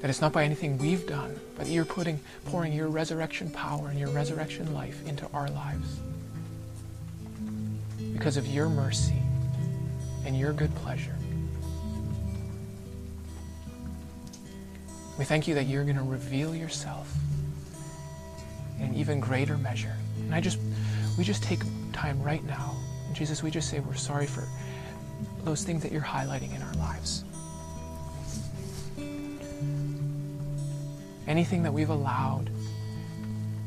That 0.00 0.10
it's 0.10 0.20
not 0.20 0.32
by 0.32 0.44
anything 0.44 0.78
we've 0.78 1.06
done, 1.06 1.38
but 1.56 1.68
you're 1.68 1.84
putting, 1.84 2.18
pouring 2.46 2.72
your 2.72 2.88
resurrection 2.88 3.50
power 3.50 3.88
and 3.88 3.98
your 3.98 4.08
resurrection 4.08 4.72
life 4.74 5.06
into 5.06 5.28
our 5.32 5.48
lives. 5.50 6.00
Because 8.12 8.36
of 8.36 8.46
your 8.46 8.68
mercy 8.68 9.22
and 10.24 10.36
your 10.36 10.52
good 10.52 10.74
pleasure. 10.76 11.14
We 15.20 15.26
thank 15.26 15.46
you 15.46 15.54
that 15.56 15.66
you're 15.66 15.84
going 15.84 15.98
to 15.98 16.02
reveal 16.02 16.54
yourself 16.56 17.14
in 18.80 18.94
even 18.94 19.20
greater 19.20 19.58
measure. 19.58 19.94
And 20.16 20.34
I 20.34 20.40
just, 20.40 20.58
we 21.18 21.24
just 21.24 21.42
take 21.42 21.60
time 21.92 22.22
right 22.22 22.42
now. 22.42 22.74
And 23.06 23.14
Jesus, 23.14 23.42
we 23.42 23.50
just 23.50 23.68
say 23.68 23.80
we're 23.80 23.92
sorry 23.92 24.26
for 24.26 24.48
those 25.44 25.62
things 25.62 25.82
that 25.82 25.92
you're 25.92 26.00
highlighting 26.00 26.56
in 26.56 26.62
our 26.62 26.72
lives. 26.72 27.24
Anything 31.26 31.64
that 31.64 31.72
we've 31.74 31.90
allowed 31.90 32.48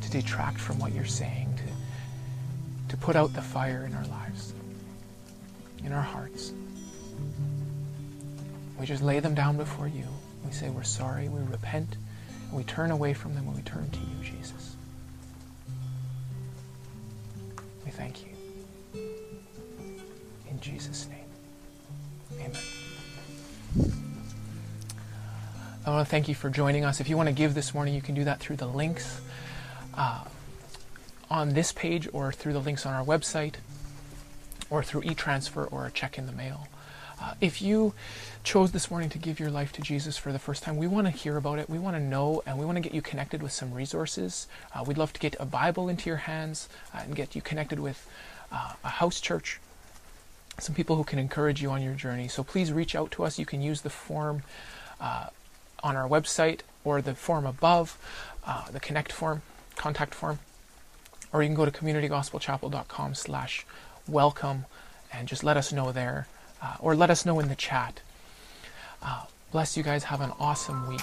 to 0.02 0.10
detract 0.10 0.58
from 0.58 0.80
what 0.80 0.92
you're 0.92 1.06
saying, 1.06 1.54
to, 1.58 2.90
to 2.90 2.98
put 2.98 3.16
out 3.16 3.32
the 3.36 3.44
fire 3.44 3.86
in 3.86 3.94
our 3.94 4.08
lives, 4.08 4.56
in 5.86 5.92
our 5.92 6.02
hearts. 6.02 6.52
We 8.80 8.88
just 8.88 9.04
lay 9.04 9.20
them 9.20 9.36
down 9.36 9.56
before 9.56 9.88
you. 9.88 10.08
We 10.46 10.52
say 10.52 10.70
we're 10.70 10.84
sorry, 10.84 11.30
we 11.30 11.42
repent, 11.42 11.96
and 12.50 12.58
we 12.58 12.64
turn 12.64 12.92
away 12.92 13.14
from 13.14 13.36
them 13.36 13.48
and 13.48 13.56
we 13.56 13.62
turn 13.64 13.90
to 13.90 14.00
you, 14.00 14.24
Jesus. 14.24 14.76
We 17.86 17.92
thank 17.92 18.24
you. 18.24 18.30
In 20.50 20.60
Jesus' 20.60 21.08
name. 21.08 21.20
Amen. 22.40 23.94
I 25.86 25.90
want 25.90 26.08
to 26.08 26.10
thank 26.10 26.30
you 26.30 26.36
for 26.36 26.50
joining 26.50 26.86
us. 26.86 27.02
If 27.02 27.10
you 27.10 27.18
want 27.18 27.28
to 27.28 27.34
give 27.34 27.54
this 27.54 27.74
morning, 27.74 27.94
you 27.94 28.02
can 28.02 28.16
do 28.16 28.24
that 28.24 28.40
through 28.40 28.56
the 28.56 28.68
links 28.68 29.20
uh, 29.96 30.24
on 31.30 31.54
this 31.54 31.74
page 31.74 32.08
or 32.14 32.32
through 32.32 32.54
the 32.54 32.62
links 32.62 32.86
on 32.86 32.94
our 32.94 33.04
website 33.04 33.56
or 34.70 34.82
through 34.82 35.04
e-transfer 35.04 35.66
or 35.66 35.86
a 35.86 35.92
check 35.92 36.18
in 36.18 36.26
the 36.26 36.32
mail. 36.32 36.68
Uh, 37.22 37.34
if 37.42 37.62
you 37.62 37.94
chose 38.44 38.72
this 38.72 38.90
morning 38.90 39.10
to 39.10 39.18
give 39.18 39.40
your 39.40 39.50
life 39.50 39.72
to 39.74 39.82
Jesus 39.82 40.18
for 40.18 40.32
the 40.32 40.40
first 40.40 40.64
time, 40.64 40.78
we 40.78 40.88
want 40.88 41.08
to 41.08 41.12
hear 41.12 41.38
about 41.38 41.60
it. 41.60 41.70
We 41.70 41.80
want 41.80 41.96
to 41.96 42.02
know 42.02 42.42
and 42.46 42.58
we 42.58 42.66
want 42.66 42.76
to 42.76 42.82
get 42.82 42.94
you 42.94 43.02
connected 43.02 43.42
with 43.42 43.52
some 43.52 43.74
resources. 43.74 44.48
Uh, 44.74 44.84
we'd 44.86 44.98
love 44.98 45.14
to 45.14 45.20
get 45.20 45.36
a 45.40 45.46
Bible 45.46 45.90
into 45.90 46.10
your 46.10 46.18
hands 46.18 46.70
uh, 46.94 47.00
and 47.04 47.16
get 47.16 47.36
you 47.36 47.42
connected 47.42 47.80
with 47.80 48.08
uh, 48.52 48.74
a 48.84 48.90
house 48.90 49.20
church, 49.20 49.60
some 50.60 50.76
people 50.76 50.96
who 50.96 51.04
can 51.04 51.20
encourage 51.20 51.62
you 51.62 51.70
on 51.70 51.82
your 51.82 51.94
journey. 51.94 52.28
So 52.28 52.44
please 52.44 52.72
reach 52.72 52.96
out 52.96 53.12
to 53.12 53.24
us. 53.24 53.40
You 53.40 53.46
can 53.46 53.62
use 53.62 53.82
the 53.82 53.90
form 53.90 54.44
uh, 55.00 55.28
on 55.82 55.96
our 55.96 56.08
website 56.08 56.62
or 56.84 57.02
the 57.02 57.16
form 57.16 57.46
above, 57.46 57.98
uh, 58.46 58.70
the 58.72 58.80
connect 58.80 59.12
form, 59.12 59.42
contact 59.76 60.14
form, 60.14 60.40
or 61.32 61.42
you 61.42 61.48
can 61.48 61.56
go 61.56 61.66
to 61.66 61.72
communitygospelchapel.com 61.72 63.16
slash 63.16 63.66
welcome 64.08 64.66
and 65.12 65.28
just 65.28 65.44
let 65.44 65.58
us 65.58 65.72
know 65.72 65.92
there 65.92 66.28
uh, 66.64 66.76
or 66.80 66.96
let 66.96 67.10
us 67.10 67.26
know 67.26 67.40
in 67.40 67.50
the 67.50 67.56
chat. 67.56 68.02
Uh, 69.02 69.26
bless 69.52 69.76
you 69.76 69.84
guys. 69.84 70.06
Have 70.06 70.22
an 70.22 70.32
awesome 70.40 70.88
week. 70.88 71.02